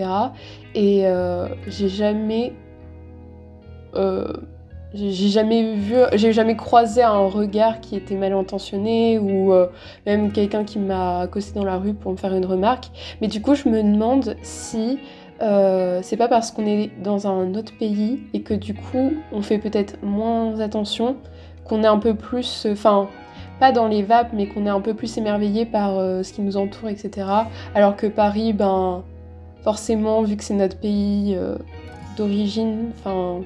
Et 0.74 1.06
euh, 1.06 1.48
j'ai 1.66 1.88
jamais, 1.88 2.52
j'ai 4.92 5.28
jamais 5.28 5.74
vu, 5.74 5.96
j'ai 6.12 6.34
jamais 6.34 6.56
croisé 6.56 7.02
un 7.02 7.26
regard 7.28 7.80
qui 7.80 7.96
était 7.96 8.16
mal 8.16 8.34
intentionné 8.34 9.18
ou 9.18 9.54
même 10.04 10.32
quelqu'un 10.32 10.64
qui 10.64 10.78
m'a 10.78 11.20
accosté 11.20 11.58
dans 11.58 11.64
la 11.64 11.78
rue 11.78 11.94
pour 11.94 12.12
me 12.12 12.18
faire 12.18 12.34
une 12.34 12.46
remarque. 12.46 12.90
Mais 13.22 13.28
du 13.28 13.40
coup, 13.40 13.54
je 13.54 13.70
me 13.70 13.82
demande 13.82 14.36
si 14.42 14.98
euh, 15.42 16.00
c'est 16.02 16.16
pas 16.16 16.28
parce 16.28 16.50
qu'on 16.52 16.66
est 16.66 16.90
dans 17.02 17.26
un 17.26 17.54
autre 17.54 17.72
pays 17.76 18.20
et 18.32 18.42
que 18.42 18.54
du 18.54 18.74
coup 18.74 19.14
on 19.32 19.42
fait 19.42 19.58
peut-être 19.58 19.96
moins 20.02 20.60
attention 20.60 21.16
qu'on 21.64 21.82
est 21.82 21.88
un 21.88 21.98
peu 21.98 22.14
plus, 22.14 22.66
enfin 22.70 23.08
pas 23.58 23.72
dans 23.72 23.88
les 23.88 24.02
vapes 24.02 24.32
mais 24.32 24.46
qu'on 24.46 24.66
est 24.66 24.70
un 24.70 24.80
peu 24.80 24.94
plus 24.94 25.16
émerveillé 25.18 25.66
par 25.66 25.98
euh, 25.98 26.22
ce 26.22 26.32
qui 26.32 26.42
nous 26.42 26.56
entoure 26.56 26.88
etc. 26.88 27.26
Alors 27.74 27.96
que 27.96 28.06
Paris, 28.06 28.52
ben 28.52 29.02
forcément 29.62 30.22
vu 30.22 30.36
que 30.36 30.44
c'est 30.44 30.54
notre 30.54 30.78
pays 30.78 31.34
euh, 31.36 31.56
d'origine, 32.16 32.90
enfin 32.98 33.40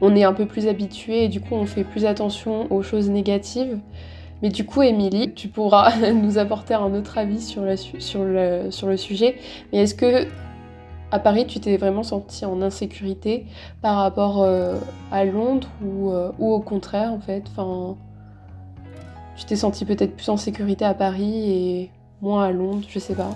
on 0.00 0.16
est 0.16 0.24
un 0.24 0.32
peu 0.32 0.46
plus 0.46 0.66
habitué 0.66 1.24
et 1.24 1.28
du 1.28 1.40
coup 1.40 1.54
on 1.54 1.66
fait 1.66 1.84
plus 1.84 2.04
attention 2.04 2.70
aux 2.72 2.82
choses 2.82 3.10
négatives. 3.10 3.78
Mais 4.42 4.50
du 4.50 4.66
coup, 4.66 4.82
Émilie, 4.82 5.32
tu 5.32 5.48
pourras 5.48 6.10
nous 6.12 6.36
apporter 6.36 6.74
un 6.74 6.92
autre 6.92 7.16
avis 7.16 7.40
sur, 7.40 7.62
le 7.62 8.96
sujet. 8.96 9.36
Mais 9.72 9.78
est-ce 9.78 9.94
que 9.94 10.26
à 11.14 11.20
Paris, 11.20 11.46
tu 11.46 11.60
t'es 11.60 11.76
vraiment 11.76 12.02
senti 12.02 12.44
en 12.44 12.60
insécurité 12.60 13.46
par 13.82 13.98
rapport 13.98 14.42
euh, 14.42 14.80
à 15.12 15.24
Londres 15.24 15.68
euh, 15.84 16.32
ou, 16.40 16.52
au 16.52 16.58
contraire, 16.58 17.12
en 17.12 17.20
fait? 17.20 17.44
Enfin, 17.52 17.96
Tu 19.36 19.44
t'es 19.44 19.54
senti 19.54 19.84
peut-être 19.84 20.16
plus 20.16 20.28
en 20.28 20.36
sécurité 20.36 20.84
à 20.84 20.92
Paris 20.92 21.52
et 21.52 21.90
moins 22.20 22.46
à 22.46 22.50
Londres, 22.50 22.84
je 22.88 22.98
sais 22.98 23.14
pas. 23.14 23.30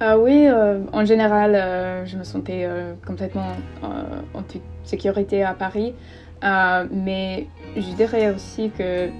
Ah 0.00 0.18
oui, 0.18 0.46
euh, 0.46 0.80
en 0.94 1.04
général, 1.04 2.06
je 2.06 2.16
me 2.16 2.24
sentais 2.24 2.66
complètement 3.06 3.52
en 3.82 4.42
sécurité 4.84 5.42
à 5.42 5.52
Paris. 5.52 5.92
mais 6.42 7.46
je 7.76 7.94
dirais 7.96 8.34
aussi 8.34 8.70
que 8.70 9.10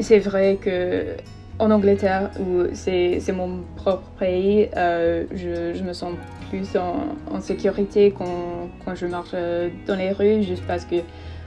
c'est 0.00 0.20
vrai 0.20 0.56
que 0.58 1.16
en 1.58 1.70
Angleterre, 1.70 2.30
où 2.40 2.64
c'est 2.72 3.32
mon 3.32 3.60
propre 3.76 4.08
pays, 4.18 4.70
je, 4.74 5.74
je, 5.74 5.82
me 5.84 5.92
sens 5.92 6.12
plus 6.48 6.76
en, 6.76 7.40
sécurité 7.40 8.12
quand, 8.16 8.68
quand, 8.84 8.94
je 8.94 9.06
marche 9.06 9.30
euh, 9.34 9.68
dans 9.86 9.96
les 9.96 10.12
rues, 10.12 10.42
juste 10.42 10.64
parce 10.66 10.84
que 10.84 10.96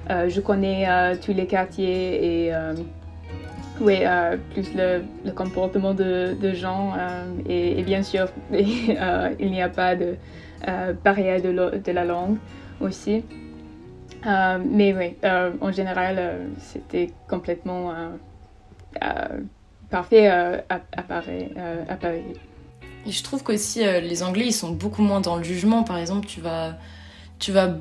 euh, 0.09 0.29
je 0.29 0.41
connais 0.41 0.89
euh, 0.89 1.15
tous 1.21 1.33
les 1.33 1.47
quartiers 1.47 2.47
et 2.47 2.51
oui, 3.79 4.01
plus 4.53 4.73
le, 4.75 5.31
comportement 5.31 5.93
de, 5.93 6.53
gens. 6.53 6.93
Et, 7.47 7.81
bien 7.83 8.03
sûr, 8.03 8.27
il 8.53 9.51
n'y 9.51 9.61
a 9.61 9.69
pas 9.69 9.95
de 9.95 10.15
barrière 11.03 11.41
de, 11.41 11.91
la 11.91 12.05
langue 12.05 12.37
aussi. 12.79 13.23
mais 14.23 14.93
oui, 14.93 15.17
en 15.61 15.71
général, 15.71 16.41
c'était 16.59 17.11
complètement 17.27 17.93
parfait. 19.89 20.27
À 20.27 21.05
Paris. 21.07 21.49
Et 23.05 23.11
je 23.11 23.23
trouve 23.23 23.43
qu'aussi 23.43 23.85
euh, 23.85 23.99
les 23.99 24.23
Anglais, 24.23 24.45
ils 24.47 24.53
sont 24.53 24.71
beaucoup 24.71 25.01
moins 25.01 25.21
dans 25.21 25.37
le 25.37 25.43
jugement. 25.43 25.83
Par 25.83 25.97
exemple, 25.97 26.27
tu 26.27 26.39
vas, 26.41 26.77
tu 27.39 27.51
vas 27.51 27.77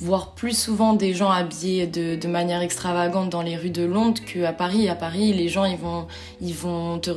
voir 0.00 0.34
plus 0.34 0.56
souvent 0.56 0.94
des 0.94 1.14
gens 1.14 1.30
habillés 1.30 1.86
de, 1.86 2.26
manière 2.26 2.62
extravagante 2.62 3.30
dans 3.30 3.42
les 3.42 3.56
rues 3.56 3.70
de 3.70 3.84
Londres 3.84 4.20
qu'à 4.24 4.52
Paris. 4.52 4.88
À 4.88 4.94
Paris, 4.94 5.32
les 5.32 5.48
gens, 5.48 5.64
ils 5.64 5.76
vont, 5.76 6.06
ils 6.40 6.54
vont 6.54 6.98
te, 6.98 7.10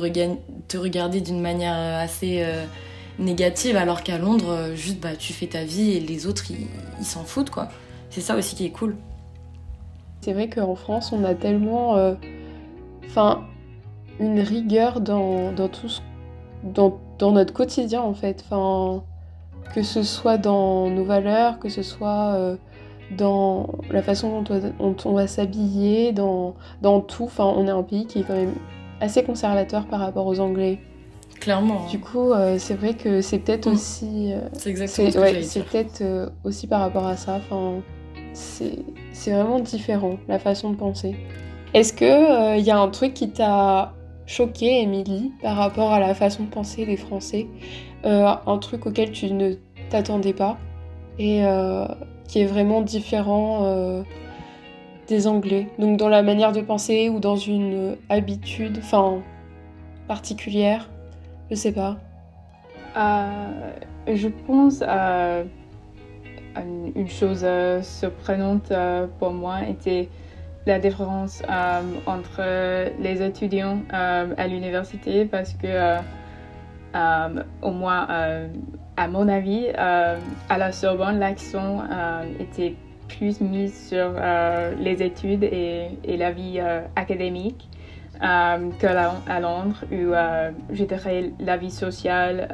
te 0.68 0.76
regarder 0.76 1.20
d'une 1.20 1.40
manière 1.40 1.74
euh, 1.76 2.04
assez 2.04 2.42
euh, 2.42 2.64
négative, 3.18 3.76
alors 3.76 4.02
qu'à 4.02 4.18
Londres, 4.18 4.72
juste, 4.74 5.00
bah, 5.00 5.16
tu 5.16 5.32
fais 5.32 5.46
ta 5.46 5.64
vie 5.64 5.92
et 5.92 6.00
les 6.00 6.26
autres, 6.26 6.44
ils 7.00 7.04
s'en 7.04 7.24
foutent, 7.24 7.50
quoi. 7.50 7.68
C'est 8.10 8.20
ça 8.20 8.36
aussi 8.36 8.54
qui 8.54 8.66
est 8.66 8.70
cool. 8.70 8.96
C'est 10.20 10.32
vrai 10.32 10.48
qu'en 10.48 10.76
France, 10.76 11.12
on 11.12 11.24
a 11.24 11.34
tellement... 11.34 12.16
Enfin, 13.06 13.46
une 14.20 14.40
rigueur 14.40 15.00
dans, 15.00 15.52
dans 15.52 15.68
tout 15.68 15.88
ce 15.88 16.00
dans, 16.74 16.98
dans, 17.18 17.32
notre 17.32 17.52
quotidien 17.52 18.02
en 18.02 18.14
fait. 18.14 18.44
Enfin, 18.46 19.02
que 19.74 19.82
ce 19.82 20.02
soit 20.02 20.38
dans 20.38 20.88
nos 20.88 21.04
valeurs, 21.04 21.58
que 21.58 21.68
ce 21.68 21.82
soit 21.82 22.34
euh, 22.34 22.56
dans 23.16 23.68
la 23.90 24.02
façon 24.02 24.42
dont 24.42 24.96
on, 25.04 25.12
va 25.12 25.26
s'habiller, 25.26 26.12
dans, 26.12 26.54
dans 26.82 27.00
tout. 27.00 27.24
Enfin, 27.24 27.44
on 27.44 27.66
est 27.66 27.70
un 27.70 27.82
pays 27.82 28.06
qui 28.06 28.20
est 28.20 28.22
quand 28.22 28.34
même 28.34 28.54
assez 29.00 29.22
conservateur 29.22 29.86
par 29.86 30.00
rapport 30.00 30.26
aux 30.26 30.40
Anglais. 30.40 30.78
Clairement. 31.40 31.86
Du 31.90 32.00
coup, 32.00 32.32
euh, 32.32 32.56
c'est 32.58 32.74
vrai 32.74 32.94
que 32.94 33.20
c'est 33.20 33.38
peut-être 33.38 33.68
mm. 33.68 33.72
aussi. 33.72 34.32
Euh, 34.32 34.40
c'est 34.52 34.70
exactement 34.70 35.10
ce 35.10 35.32
que 35.32 35.42
C'est 35.42 35.64
peut-être 35.64 36.32
aussi 36.44 36.66
par 36.66 36.80
rapport 36.80 37.06
à 37.06 37.16
ça. 37.16 37.34
Enfin, 37.34 37.82
c'est 38.32 39.30
vraiment 39.30 39.60
différent 39.60 40.16
la 40.28 40.38
façon 40.38 40.70
de 40.70 40.76
penser. 40.76 41.16
Est-ce 41.74 41.92
que 41.92 42.58
il 42.58 42.64
y 42.64 42.70
a 42.70 42.78
un 42.78 42.88
truc 42.88 43.12
qui 43.12 43.30
t'a 43.30 43.92
choqué, 44.26 44.82
Émilie, 44.82 45.32
par 45.40 45.56
rapport 45.56 45.92
à 45.92 46.00
la 46.00 46.14
façon 46.14 46.44
de 46.44 46.48
penser 46.48 46.84
des 46.84 46.96
Français. 46.96 47.46
Euh, 48.04 48.26
un 48.46 48.58
truc 48.58 48.86
auquel 48.86 49.10
tu 49.10 49.32
ne 49.32 49.54
t'attendais 49.90 50.32
pas 50.32 50.58
et 51.18 51.44
euh, 51.44 51.86
qui 52.28 52.40
est 52.40 52.44
vraiment 52.44 52.82
différent 52.82 53.64
euh, 53.64 54.02
des 55.08 55.26
Anglais. 55.26 55.68
Donc 55.78 55.96
dans 55.96 56.08
la 56.08 56.22
manière 56.22 56.52
de 56.52 56.60
penser 56.60 57.08
ou 57.08 57.20
dans 57.20 57.36
une 57.36 57.96
habitude, 58.08 58.78
enfin 58.78 59.22
particulière, 60.06 60.88
je 61.50 61.56
sais 61.56 61.72
pas. 61.72 61.96
Je 62.94 64.28
pense 64.46 64.82
à 64.82 65.42
une 66.94 67.08
chose 67.08 67.46
surprenante 67.82 68.72
pour 69.18 69.32
moi 69.32 69.62
était 69.68 70.08
la 70.66 70.78
différence 70.78 71.42
entre 72.06 72.42
les 73.00 73.22
étudiants 73.22 73.78
à 73.90 74.46
l'université 74.46 75.24
parce 75.24 75.54
que 75.54 75.96
au 77.62 77.70
moins 77.70 78.06
à 78.96 79.08
mon 79.08 79.28
avis, 79.28 79.68
à 79.76 80.58
la 80.58 80.72
Sorbonne, 80.72 81.18
l'accent 81.18 81.84
était 82.40 82.74
plus 83.08 83.40
mise 83.40 83.88
sur 83.88 84.12
euh, 84.16 84.74
les 84.78 85.02
études 85.02 85.44
et, 85.44 85.88
et 86.04 86.16
la 86.16 86.32
vie 86.32 86.58
euh, 86.58 86.80
académique 86.96 87.68
euh, 88.22 88.70
qu'à 88.80 89.40
Londres, 89.40 89.84
où 89.92 90.12
je 90.72 90.84
dirais 90.84 91.32
la 91.40 91.56
vie 91.56 91.70
sociale 91.70 92.48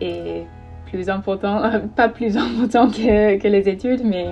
est 0.00 0.46
plus 0.86 1.08
important, 1.08 1.62
pas 1.96 2.08
plus 2.08 2.36
important 2.36 2.88
que, 2.88 3.38
que 3.38 3.48
les 3.48 3.68
études, 3.68 4.02
mais 4.04 4.28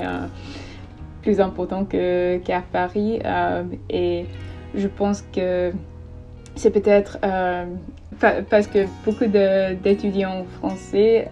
plus 1.22 1.40
important 1.40 1.84
qu'à 1.84 2.62
Paris. 2.72 3.20
et 3.88 4.26
je 4.74 4.88
pense 4.88 5.22
que 5.32 5.72
c'est 6.54 6.70
peut-être 6.70 7.18
parce 8.50 8.66
que 8.66 8.86
beaucoup 9.04 9.26
d'étudiants 9.26 10.44
français 10.58 11.28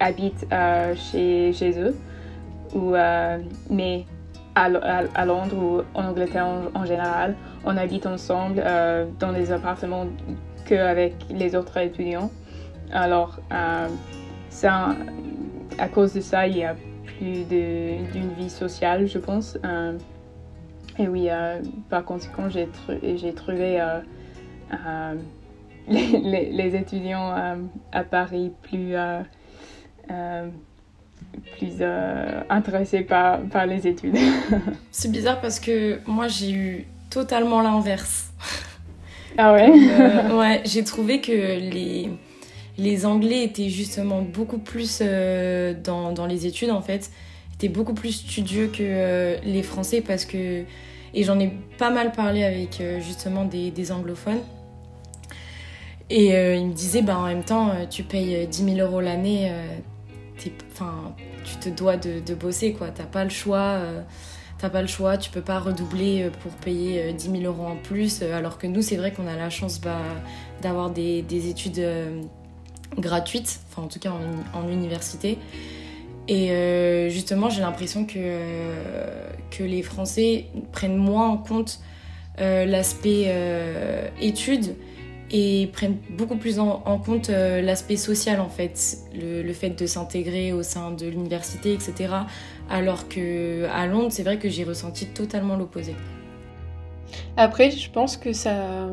habitent 0.00 0.46
chez, 0.94 1.52
chez 1.52 1.80
eux 1.80 1.94
ou, 2.74 2.94
euh, 2.94 3.38
mais 3.70 4.04
à, 4.54 4.64
à, 5.14 5.24
Londres 5.24 5.56
ou 5.56 5.98
en 5.98 6.08
Angleterre 6.08 6.46
en, 6.74 6.84
général, 6.84 7.34
on 7.64 7.76
habite 7.76 8.06
ensemble 8.06 8.62
euh, 8.64 9.06
dans 9.18 9.32
des 9.32 9.50
appartements 9.52 10.06
qu'avec 10.66 11.14
les 11.30 11.56
autres 11.56 11.76
étudiants. 11.78 12.30
Alors, 12.92 13.38
euh, 13.52 13.88
ça, 14.50 14.94
à 15.78 15.88
cause 15.88 16.12
de 16.12 16.20
ça, 16.20 16.46
il 16.46 16.58
y 16.58 16.64
a 16.64 16.76
plus 17.22 17.44
d'une 17.44 18.32
vie 18.36 18.50
sociale, 18.50 19.06
je 19.06 19.18
pense. 19.18 19.58
et 20.98 21.08
oui, 21.08 21.28
par 21.88 22.04
conséquent, 22.04 22.48
j'ai 22.48 23.34
trouvé 23.34 23.80
les, 25.88 26.50
les, 26.50 26.76
étudiants 26.76 27.34
à 27.92 28.04
Paris 28.04 28.52
plus 28.62 28.94
plus 31.56 31.76
euh, 31.80 32.40
intéressée 32.48 33.02
par, 33.02 33.40
par 33.42 33.66
les 33.66 33.86
études. 33.86 34.16
c'est 34.90 35.10
bizarre 35.10 35.40
parce 35.40 35.60
que 35.60 36.00
moi 36.06 36.28
j'ai 36.28 36.52
eu 36.52 36.86
totalement 37.10 37.60
l'inverse. 37.62 38.32
Ah 39.38 39.52
ouais? 39.52 39.70
Euh, 39.70 40.36
Ouais, 40.38 40.62
j'ai 40.64 40.84
trouvé 40.84 41.20
que 41.20 41.32
les, 41.32 42.10
les 42.78 43.06
Anglais 43.06 43.44
étaient 43.44 43.68
justement 43.68 44.22
beaucoup 44.22 44.58
plus 44.58 45.00
euh, 45.02 45.74
dans, 45.74 46.26
les 46.26 46.46
études 46.46 46.70
en 46.70 46.82
fait, 46.82 47.10
étaient 47.54 47.68
beaucoup 47.68 47.94
plus 47.94 48.12
studieux 48.12 48.68
que 48.68 49.36
les 49.44 49.62
Français 49.62 50.00
parce 50.00 50.24
que, 50.24 50.64
et 51.14 51.24
j'en 51.24 51.38
ai 51.38 51.52
pas 51.78 51.90
mal 51.90 52.12
parlé 52.12 52.44
avec 52.44 52.82
justement 53.00 53.44
des, 53.44 53.92
anglophones. 53.92 54.40
Et 56.10 56.28
ils 56.28 56.66
me 56.66 56.74
disaient, 56.74 57.02
bah, 57.02 57.18
en 57.18 57.26
même 57.26 57.44
temps, 57.44 57.72
tu 57.88 58.02
payes 58.02 58.46
10 58.46 58.76
000 58.76 58.78
euros 58.78 59.00
l'année, 59.00 59.50
tu 61.44 61.56
te 61.56 61.68
dois 61.68 61.96
de, 61.96 62.34
bosser, 62.34 62.72
quoi. 62.72 62.88
T'as 62.88 63.04
pas 63.04 63.24
le 63.24 63.30
choix. 63.30 63.78
Euh, 63.78 64.02
t'as 64.58 64.70
pas 64.70 64.82
le 64.82 64.88
choix, 64.88 65.18
tu 65.18 65.30
peux 65.30 65.40
pas 65.40 65.58
redoubler 65.58 66.22
euh, 66.22 66.30
pour 66.30 66.52
payer 66.52 67.12
10 67.12 67.28
euh, 67.28 67.32
000 67.40 67.44
euros 67.44 67.66
en 67.66 67.76
plus. 67.76 68.22
Alors 68.22 68.58
que 68.58 68.66
nous, 68.66 68.82
c'est 68.82 68.96
vrai 68.96 69.12
qu'on 69.12 69.26
a 69.26 69.36
la 69.36 69.50
chance 69.50 69.80
bah, 69.80 69.98
d'avoir 70.62 70.90
des, 70.90 71.24
études 71.48 71.84
gratuites, 72.98 73.60
enfin 73.70 73.82
en 73.82 73.88
tout 73.88 73.98
cas 73.98 74.12
en, 74.54 74.68
université. 74.68 75.38
Et 76.28 77.08
justement, 77.10 77.50
j'ai 77.50 77.62
l'impression 77.62 78.06
que, 78.06 78.38
que 79.50 79.64
les 79.64 79.82
Français 79.82 80.46
prennent 80.70 80.96
moins 80.96 81.28
en 81.28 81.36
compte 81.36 81.80
l'aspect 82.38 83.34
études 84.20 84.76
et 85.32 85.70
prennent 85.72 85.96
beaucoup 86.10 86.36
plus 86.36 86.58
en, 86.58 86.98
compte 86.98 87.30
euh, 87.30 87.62
l'aspect 87.62 87.96
social 87.96 88.38
en 88.38 88.50
fait, 88.50 88.98
le, 89.14 89.50
fait 89.54 89.70
de 89.70 89.86
s'intégrer 89.86 90.52
au 90.52 90.62
sein 90.62 90.90
de 90.90 91.06
l'université, 91.06 91.72
etc. 91.72 92.12
Alors 92.68 93.08
que 93.08 93.66
à 93.72 93.86
Londres, 93.86 94.08
c'est 94.10 94.22
vrai 94.22 94.38
que 94.38 94.50
j'ai 94.50 94.64
ressenti 94.64 95.06
totalement 95.06 95.56
l'opposé. 95.56 95.94
Après, 97.38 97.70
je 97.70 97.90
pense 97.90 98.18
que 98.18 98.34
ça, 98.34 98.88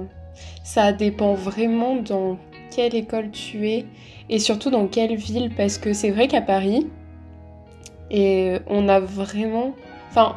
ça 0.64 0.94
dépend 0.94 1.34
vraiment 1.34 1.98
dans 1.98 2.38
quelle 2.75 2.95
école 2.95 3.32
tu 3.32 3.69
es 3.69 3.86
et 4.29 4.39
surtout 4.39 4.69
dans 4.69 4.88
quelle 4.88 5.15
ville, 5.15 5.51
parce 5.55 5.77
que 5.77 5.93
c'est 5.93 6.12
vrai 6.12 6.27
qu'à 6.27 6.41
Paris, 6.41 6.88
et 8.12 8.58
on 8.67 8.88
a 8.88 8.99
vraiment, 8.99 9.73
enfin, 10.10 10.36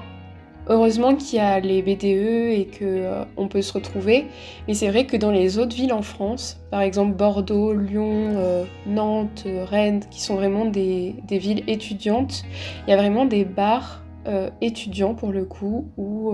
Heureusement 0.69 1.17
qu'il 1.17 1.39
y 1.39 1.41
a 1.41 1.59
les 1.59 1.83
BDE 1.83 2.05
et 2.05 2.69
qu'on 2.79 2.85
euh, 2.85 3.49
peut 3.51 3.63
se 3.63 3.73
retrouver, 3.73 4.27
mais 4.69 4.75
c'est 4.75 4.89
vrai 4.89 5.07
que 5.07 5.17
dans 5.17 5.33
les 5.33 5.59
autres 5.59 5.75
villes 5.75 5.93
en 5.93 6.03
France, 6.03 6.61
par 6.71 6.83
exemple 6.83 7.17
Bordeaux, 7.17 7.73
Lyon, 7.73 8.35
euh, 8.37 8.65
Nantes, 8.87 9.45
Rennes, 9.65 10.05
qui 10.09 10.21
sont 10.21 10.37
vraiment 10.37 10.65
des, 10.65 11.17
villes 11.29 11.65
étudiantes, 11.67 12.45
il 12.87 12.91
y 12.91 12.93
a 12.93 12.97
vraiment 12.97 13.25
des 13.25 13.45
bars 13.45 14.05
euh, 14.29 14.51
étudiants 14.61 15.15
pour 15.15 15.33
le 15.33 15.45
coup 15.45 15.89
où 15.97 16.33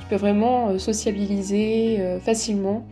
tu 0.00 0.06
peux 0.10 0.16
vraiment 0.16 0.78
sociabiliser 0.78 2.18
facilement 2.20 2.84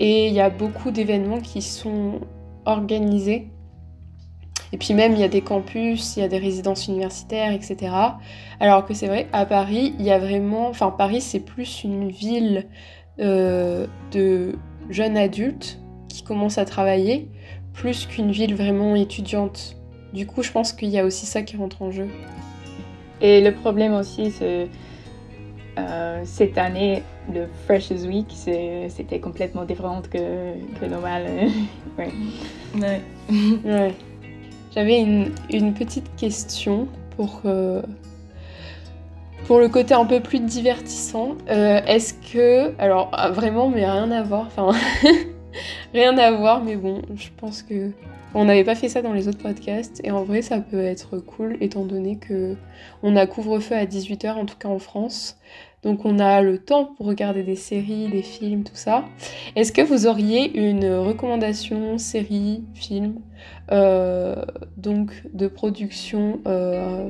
et 0.00 0.26
il 0.26 0.34
y 0.34 0.40
a 0.40 0.50
beaucoup 0.50 0.90
d'événements 0.90 1.40
qui 1.40 1.62
sont 1.62 2.20
organisés 2.64 3.50
et 4.72 4.76
puis 4.76 4.94
même, 4.94 5.12
il 5.12 5.18
y 5.18 5.24
a 5.24 5.28
des 5.28 5.40
campus, 5.40 6.16
il 6.16 6.20
y 6.20 6.22
a 6.22 6.28
des 6.28 6.38
résidences 6.38 6.86
universitaires, 6.86 7.52
etc. 7.52 7.92
Alors 8.60 8.86
que 8.86 8.94
c'est 8.94 9.08
vrai, 9.08 9.26
à 9.32 9.44
Paris, 9.44 9.94
il 9.98 10.04
y 10.04 10.10
a 10.10 10.18
vraiment... 10.18 10.68
Enfin, 10.68 10.90
Paris, 10.90 11.20
c'est 11.20 11.40
plus 11.40 11.82
une 11.82 12.08
ville 12.10 12.66
euh, 13.18 13.86
de 14.12 14.54
jeunes 14.88 15.16
adultes 15.16 15.80
qui 16.08 16.22
commencent 16.22 16.58
à 16.58 16.64
travailler, 16.64 17.28
plus 17.72 18.06
qu'une 18.06 18.30
ville 18.30 18.54
vraiment 18.54 18.94
étudiante. 18.94 19.76
Du 20.12 20.26
coup, 20.26 20.42
je 20.42 20.52
pense 20.52 20.72
qu'il 20.72 20.90
y 20.90 20.98
a 20.98 21.04
aussi 21.04 21.26
ça 21.26 21.42
qui 21.42 21.56
rentre 21.56 21.82
en 21.82 21.90
jeu. 21.90 22.08
Et 23.20 23.40
le 23.40 23.52
problème 23.52 23.94
aussi, 23.94 24.30
c'est... 24.30 24.68
Euh, 25.78 26.20
cette 26.24 26.58
année, 26.58 27.02
le 27.32 27.46
Freshers 27.66 28.06
Week, 28.06 28.26
c'était 28.88 29.20
complètement 29.20 29.64
différent 29.64 30.02
que, 30.02 30.54
que 30.78 30.84
normal. 30.86 31.26
ouais. 31.98 32.10
ouais. 32.80 33.02
ouais. 33.64 33.94
J'avais 34.74 35.00
une, 35.00 35.74
petite 35.74 36.14
question 36.16 36.86
pour, 37.16 37.42
euh, 37.44 37.82
pour 39.46 39.58
le 39.58 39.68
côté 39.68 39.94
un 39.94 40.04
peu 40.04 40.20
plus 40.20 40.38
divertissant. 40.38 41.36
Euh, 41.48 41.80
est-ce 41.86 42.14
que. 42.14 42.72
Alors, 42.78 43.10
ah, 43.12 43.30
vraiment, 43.30 43.68
mais 43.68 43.84
rien 43.84 44.10
à 44.12 44.22
voir. 44.22 44.46
Enfin, 44.46 44.70
rien 45.92 46.16
à 46.18 46.30
voir, 46.30 46.62
mais 46.62 46.76
bon, 46.76 47.02
je 47.16 47.28
pense 47.36 47.62
que. 47.62 47.90
On 48.32 48.44
n'avait 48.44 48.62
pas 48.62 48.76
fait 48.76 48.88
ça 48.88 49.02
dans 49.02 49.12
les 49.12 49.26
autres 49.26 49.42
podcasts 49.42 50.00
et 50.04 50.12
en 50.12 50.22
vrai 50.22 50.40
ça 50.40 50.60
peut 50.60 50.84
être 50.84 51.18
cool 51.18 51.56
étant 51.60 51.84
donné 51.84 52.14
que 52.16 52.54
on 53.02 53.16
a 53.16 53.26
couvre-feu 53.26 53.74
à 53.74 53.86
18h 53.86 54.34
en 54.34 54.46
tout 54.46 54.54
cas 54.56 54.68
en 54.68 54.78
France. 54.78 55.36
Donc 55.82 56.04
on 56.04 56.18
a 56.18 56.42
le 56.42 56.58
temps 56.58 56.84
pour 56.84 57.06
regarder 57.06 57.42
des 57.42 57.56
séries, 57.56 58.08
des 58.08 58.22
films, 58.22 58.64
tout 58.64 58.74
ça. 58.74 59.04
Est-ce 59.56 59.72
que 59.72 59.80
vous 59.80 60.06
auriez 60.06 60.54
une 60.58 60.86
recommandation 60.86 61.96
série, 61.96 62.64
film, 62.74 63.20
euh, 63.72 64.44
donc 64.76 65.22
de 65.32 65.48
production 65.48 66.40
euh, 66.46 67.08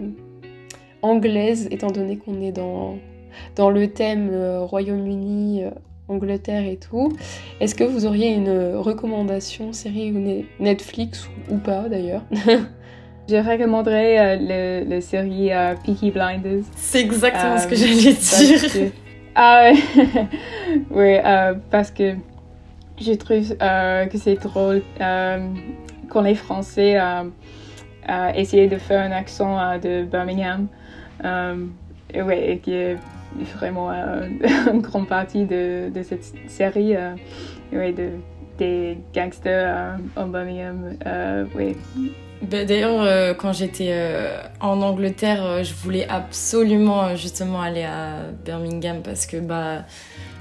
anglaise, 1.03 1.67
étant 1.73 1.91
donné 1.91 2.17
qu'on 2.17 2.41
est 2.41 2.53
dans, 2.53 2.99
le 3.59 3.87
thème 3.89 4.29
euh, 4.31 4.61
Royaume-Uni, 4.61 5.65
Angleterre 6.07 6.65
et 6.65 6.77
tout? 6.77 7.13
Est-ce 7.59 7.75
que 7.75 7.85
vous 7.85 8.07
auriez 8.07 8.33
une 8.33 8.77
recommandation 8.77 9.73
série 9.73 10.13
ou 10.13 10.45
Netflix 10.61 11.29
ou 11.51 11.59
pas 11.59 11.89
d'ailleurs? 11.89 12.23
Je 13.31 13.37
recommanderais 13.37 14.19
euh, 14.19 14.85
le, 14.89 15.01
série 15.01 15.53
euh, 15.53 15.75
Peaky 15.85 16.11
Blinders. 16.11 16.65
C'est 16.75 17.01
exactement 17.01 17.59
ce 17.59 17.69
que 17.69 17.75
euh, 17.75 17.77
j'allais 17.77 18.81
dire. 18.81 18.93
Ah 19.37 19.71
ouais, 19.71 19.77
oui, 20.91 21.57
parce 21.71 21.93
que 21.93 22.15
je 23.01 23.13
trouve 23.13 23.57
que 23.57 24.19
c'est 24.19 24.35
drôle 24.35 24.83
quand 24.99 26.23
les 26.23 26.35
Français 26.35 26.99
essayaient 28.35 28.67
de 28.67 28.79
faire 28.79 29.09
un 29.09 29.13
accent 29.13 29.79
de 29.79 30.03
Birmingham. 30.03 30.67
ouais, 31.23 32.51
et 32.51 32.59
qui 32.59 32.73
est 32.75 32.97
vraiment 33.57 33.91
une 34.73 34.81
grande 34.81 35.09
partie 35.09 35.45
de, 35.45 35.91
de 35.91 36.03
cette 36.03 36.33
série. 36.49 36.95
ouais, 37.73 37.93
de, 37.93 38.11
des 38.59 38.99
gangsters 39.15 39.99
en 40.17 40.27
Birmingham. 40.27 40.97
oui. 41.55 41.77
Bah, 42.43 42.65
d'ailleurs, 42.65 43.03
euh, 43.03 43.35
quand 43.35 43.53
j'étais 43.53 43.91
euh, 43.91 44.41
en 44.61 44.81
Angleterre, 44.81 45.45
euh, 45.45 45.63
je 45.63 45.75
voulais 45.75 46.07
absolument 46.09 47.15
justement 47.15 47.61
aller 47.61 47.83
à 47.83 48.15
Birmingham 48.45 49.03
parce 49.03 49.27
que 49.27 49.37
bah, 49.37 49.85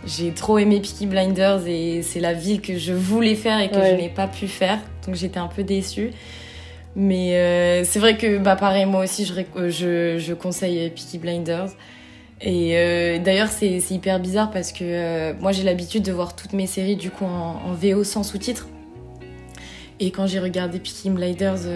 j'ai 0.05 0.31
trop 0.31 0.59
aimé 0.59 0.79
Peaky 0.79 1.07
Blinders 1.07 1.67
et 1.67 2.01
c'est 2.01 2.21
la 2.21 2.33
ville 2.33 2.61
que 2.61 2.77
je 2.77 2.93
voulais 2.93 3.35
faire 3.35 3.59
et 3.59 3.69
que 3.69 3.75
je 3.75 3.95
n'ai 3.95 4.09
pas 4.09 4.27
pu 4.27 4.47
faire. 4.47 4.79
Donc 5.05 5.15
j'étais 5.15 5.39
un 5.39 5.47
peu 5.47 5.63
déçue. 5.63 6.11
Mais 6.95 7.35
euh, 7.35 7.83
c'est 7.83 7.99
vrai 7.99 8.17
que, 8.17 8.37
bah, 8.37 8.55
pareil, 8.55 8.85
moi 8.85 9.03
aussi, 9.03 9.25
je, 9.25 9.33
je, 9.69 10.17
je 10.17 10.33
conseille 10.33 10.89
Peaky 10.91 11.17
Blinders. 11.17 11.69
Et 12.41 12.77
euh, 12.77 13.19
d'ailleurs, 13.19 13.49
c'est 13.49 13.79
hyper 13.89 14.19
bizarre 14.19 14.51
parce 14.51 14.71
que 14.71 14.83
euh, 14.83 15.33
moi, 15.39 15.51
j'ai 15.51 15.63
l'habitude 15.63 16.03
de 16.03 16.11
voir 16.11 16.35
toutes 16.35 16.53
mes 16.53 16.67
séries 16.67 16.95
du 16.95 17.11
coup 17.11 17.25
en, 17.25 17.73
VO 17.73 18.03
sans 18.03 18.23
sous-titres. 18.23 18.67
Et 20.01 20.11
quand 20.11 20.27
j'ai 20.27 20.39
regardé 20.39 20.79
Peaky 20.79 21.09
Blinders 21.09 21.67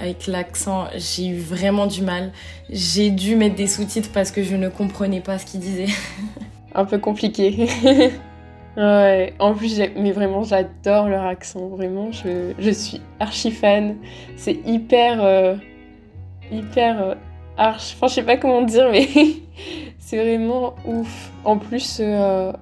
avec 0.00 0.26
l'accent, 0.26 0.86
j'ai 0.96 1.26
eu 1.26 1.38
vraiment 1.38 1.86
du 1.86 2.00
mal. 2.00 2.32
J'ai 2.70 3.10
dû 3.10 3.36
mettre 3.36 3.54
des 3.54 3.66
sous-titres 3.66 4.08
parce 4.14 4.30
que 4.30 4.42
je 4.42 4.56
ne 4.56 4.70
comprenais 4.70 5.20
pas 5.20 5.38
ce 5.38 5.44
qu'ils 5.44 5.60
disaient. 5.60 5.92
Un 6.74 6.86
peu 6.86 6.98
compliqué. 6.98 7.68
Ouais, 8.76 9.32
en 9.38 9.54
plus, 9.54 9.80
mais 9.96 10.12
vraiment, 10.12 10.42
j'adore 10.42 11.08
leur 11.08 11.24
accent. 11.24 11.68
Vraiment, 11.68 12.12
je, 12.12 12.52
je 12.58 12.70
suis 12.70 13.00
archi 13.20 13.50
fan. 13.50 13.96
C'est 14.36 14.58
hyper. 14.66 15.24
Euh, 15.24 15.56
hyper. 16.52 17.02
Euh, 17.02 17.14
archi. 17.56 17.94
Enfin, 17.96 18.08
je 18.08 18.14
sais 18.14 18.22
pas 18.22 18.36
comment 18.36 18.62
dire, 18.62 18.90
mais 18.92 19.08
c'est 20.06 20.18
vraiment 20.18 20.74
ouf. 20.86 21.32
En 21.44 21.58
plus, 21.58 21.98
euh, 22.00 22.52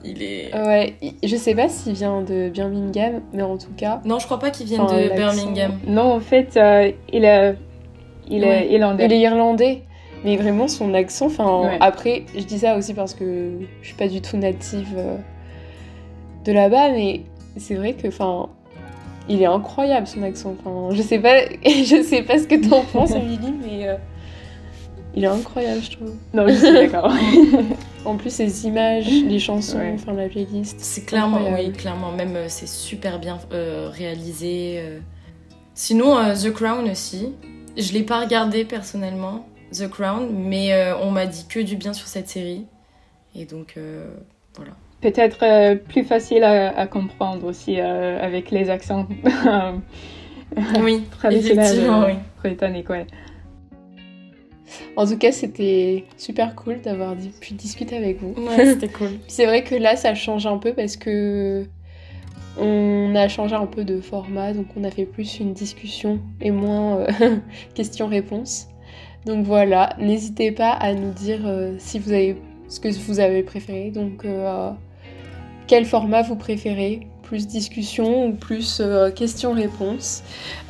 il 0.05 0.23
est. 0.23 0.55
Ouais, 0.55 0.95
je 1.23 1.37
sais 1.37 1.55
pas 1.55 1.71
s'il 1.71 1.95
vient 1.95 2.21
de 2.21 2.51
Birmingham, 2.51 3.23
mais 3.33 3.43
en 3.43 3.57
tout 3.57 3.73
cas. 3.75 4.03
Non, 4.05 4.19
je 4.19 4.27
crois 4.27 4.39
pas 4.39 4.51
qu'il 4.51 4.67
vienne 4.67 4.87
de 4.87 5.15
Birmingham. 5.17 5.73
Non, 5.87 6.13
en 6.13 6.21
fait, 6.21 6.59
il, 7.13 7.25
est, 7.25 7.57
il 8.29 8.45
est 8.45 8.71
irlandais. 8.71 9.07
Il 9.07 9.13
est 9.13 9.21
irlandais. 9.21 9.83
Mais 10.25 10.37
vraiment, 10.37 10.69
son 10.69 10.93
accent, 10.95 11.27
enfin, 11.27 11.79
après, 11.81 12.27
je 12.37 12.45
dis 12.45 12.59
ça 12.59 12.77
aussi 12.77 12.95
parce 12.95 13.15
que 13.15 13.59
je 13.81 13.87
suis 13.87 13.97
pas 13.97 14.07
du 14.07 14.21
tout 14.21 14.37
native 14.37 14.95
euh, 14.97 15.17
de 16.45 16.53
là-bas, 16.53 16.91
mais 16.91 17.23
c'est 17.57 17.75
vrai 17.75 17.95
que, 17.95 18.07
enfin, 18.07 18.49
il 19.29 19.43
est 19.43 19.47
incroyable 19.47 20.07
son 20.07 20.23
accent. 20.23 20.57
Enfin, 20.65 20.95
je 20.95 21.03
sais 21.03 21.19
pas, 21.19 21.41
je 21.65 22.03
sais 22.03 22.23
pas 22.23 22.39
ce 22.39 22.47
que 22.47 22.69
t'en 22.69 22.83
penses, 22.83 23.11
Emily, 23.15 23.55
mais 23.65 23.89
euh, 23.89 23.97
il 25.15 25.25
est 25.25 25.29
incroyable, 25.29 25.83
je 25.83 25.97
trouve. 25.97 26.15
Non, 26.33 26.47
je 26.49 26.55
suis 26.55 26.73
d'accord. 26.73 27.13
en 28.05 28.17
plus, 28.17 28.31
ses 28.31 28.67
images, 28.67 29.11
les 29.11 29.39
chansons, 29.39 29.81
enfin, 29.95 30.13
la 30.13 30.29
playlist. 30.29 30.79
C'est 30.81 31.05
clairement, 31.05 31.41
oui, 31.55 31.73
clairement, 31.73 32.13
même 32.13 32.37
euh, 32.37 32.47
c'est 32.49 32.69
super 32.69 33.19
bien 33.19 33.39
réalisé. 33.51 34.83
Sinon, 35.75 36.35
The 36.35 36.53
Crown 36.53 36.91
aussi. 36.91 37.33
Je 37.77 37.93
l'ai 37.93 38.03
pas 38.03 38.21
regardé 38.21 38.65
personnellement, 38.65 39.47
The 39.73 39.89
Crown, 39.89 40.29
mais 40.31 40.75
euh, 40.75 40.97
on 40.99 41.11
m'a 41.11 41.27
dit 41.27 41.47
que 41.49 41.61
du 41.61 41.77
bien 41.77 41.93
sur 41.93 42.07
cette 42.07 42.29
série. 42.29 42.67
Et 43.35 43.47
donc, 43.47 43.75
euh, 43.77 44.15
voilà. 44.55 44.73
Peut-être 45.03 45.43
euh, 45.43 45.75
plus 45.75 46.05
facile 46.05 46.45
à, 46.45 46.87
comprendre 46.87 47.47
aussi 47.47 47.81
avec 47.81 48.51
les 48.51 48.71
accents 48.71 49.07
oui, 50.81 51.03
effectivement, 51.31 52.05
oui. 52.07 52.15
britanniques, 52.39 52.91
ouais. 52.91 53.07
En 54.97 55.07
tout 55.07 55.19
cas, 55.19 55.33
c'était 55.33 56.05
super 56.17 56.55
cool 56.55 56.81
d'avoir 56.81 57.15
pu 57.41 57.55
discuter 57.55 57.97
avec 57.97 58.21
vous. 58.21 58.35
Ouais, 58.43 58.67
c'était 58.73 58.89
cool. 58.89 59.11
C'est 59.29 59.47
vrai 59.47 59.65
que 59.65 59.75
là, 59.75 59.97
ça 59.97 60.15
change 60.15 60.47
un 60.47 60.59
peu 60.59 60.73
parce 60.73 60.97
que 60.97 61.67
on 62.59 63.15
a 63.15 63.29
changé 63.29 63.55
un 63.55 63.67
peu 63.67 63.85
de 63.85 64.01
format, 64.01 64.53
donc 64.53 64.67
on 64.77 64.85
a 64.85 64.91
fait 64.91 65.07
plus 65.07 65.41
une 65.41 65.55
discussion 65.55 66.21
et 66.41 66.51
moins 66.51 67.07
questions-réponses. 67.75 68.69
Donc 69.25 69.47
voilà, 69.47 69.95
n'hésitez 69.99 70.53
pas 70.53 70.71
à 70.71 70.95
nous 70.95 71.13
dire 71.13 71.41
euh, 71.47 71.75
si 71.79 71.99
vous 71.99 72.13
avez 72.13 72.37
ce 72.69 72.81
que 72.81 72.89
vous 72.89 73.21
avez 73.21 73.43
préféré. 73.43 73.91
Donc 73.91 74.25
euh, 74.25 74.71
quel 75.73 75.87
format 75.87 76.21
vous 76.21 76.37
préférez? 76.37 77.07
Plus 77.23 77.47
discussion 77.47 78.27
ou 78.27 78.33
plus 78.33 78.81
euh, 78.83 79.11
questions-réponses? 79.11 80.23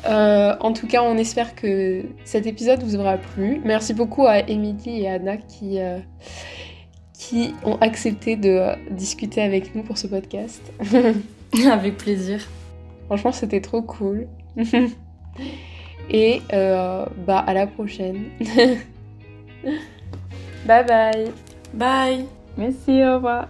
en 0.05 0.71
tout 0.71 0.87
cas, 0.87 1.03
on 1.03 1.17
espère 1.17 1.55
que 1.55 2.05
cet 2.23 2.47
épisode 2.47 2.81
vous 2.83 2.95
aura 2.95 3.17
plu. 3.17 3.59
Merci 3.65 3.93
beaucoup 3.93 4.25
à 4.25 4.39
Émilie 4.47 5.01
et 5.01 5.09
Anna 5.09 5.35
qui, 5.35 5.79
qui 7.13 7.53
ont 7.65 7.75
accepté 7.81 8.37
de 8.37 8.61
discuter 8.91 9.41
avec 9.41 9.75
nous 9.75 9.83
pour 9.83 9.97
ce 9.97 10.07
podcast. 10.07 10.61
avec 11.69 11.97
plaisir. 11.97 12.39
Franchement, 13.07 13.33
c'était 13.33 13.59
trop 13.59 13.81
cool. 13.81 14.29
Et 16.09 16.41
euh, 16.53 17.05
bah 17.27 17.39
à 17.39 17.53
la 17.53 17.67
prochaine. 17.67 18.23
bye 20.65 20.85
bye. 20.85 21.31
Bye. 21.73 22.25
Merci, 22.57 23.03
au 23.03 23.15
revoir. 23.15 23.49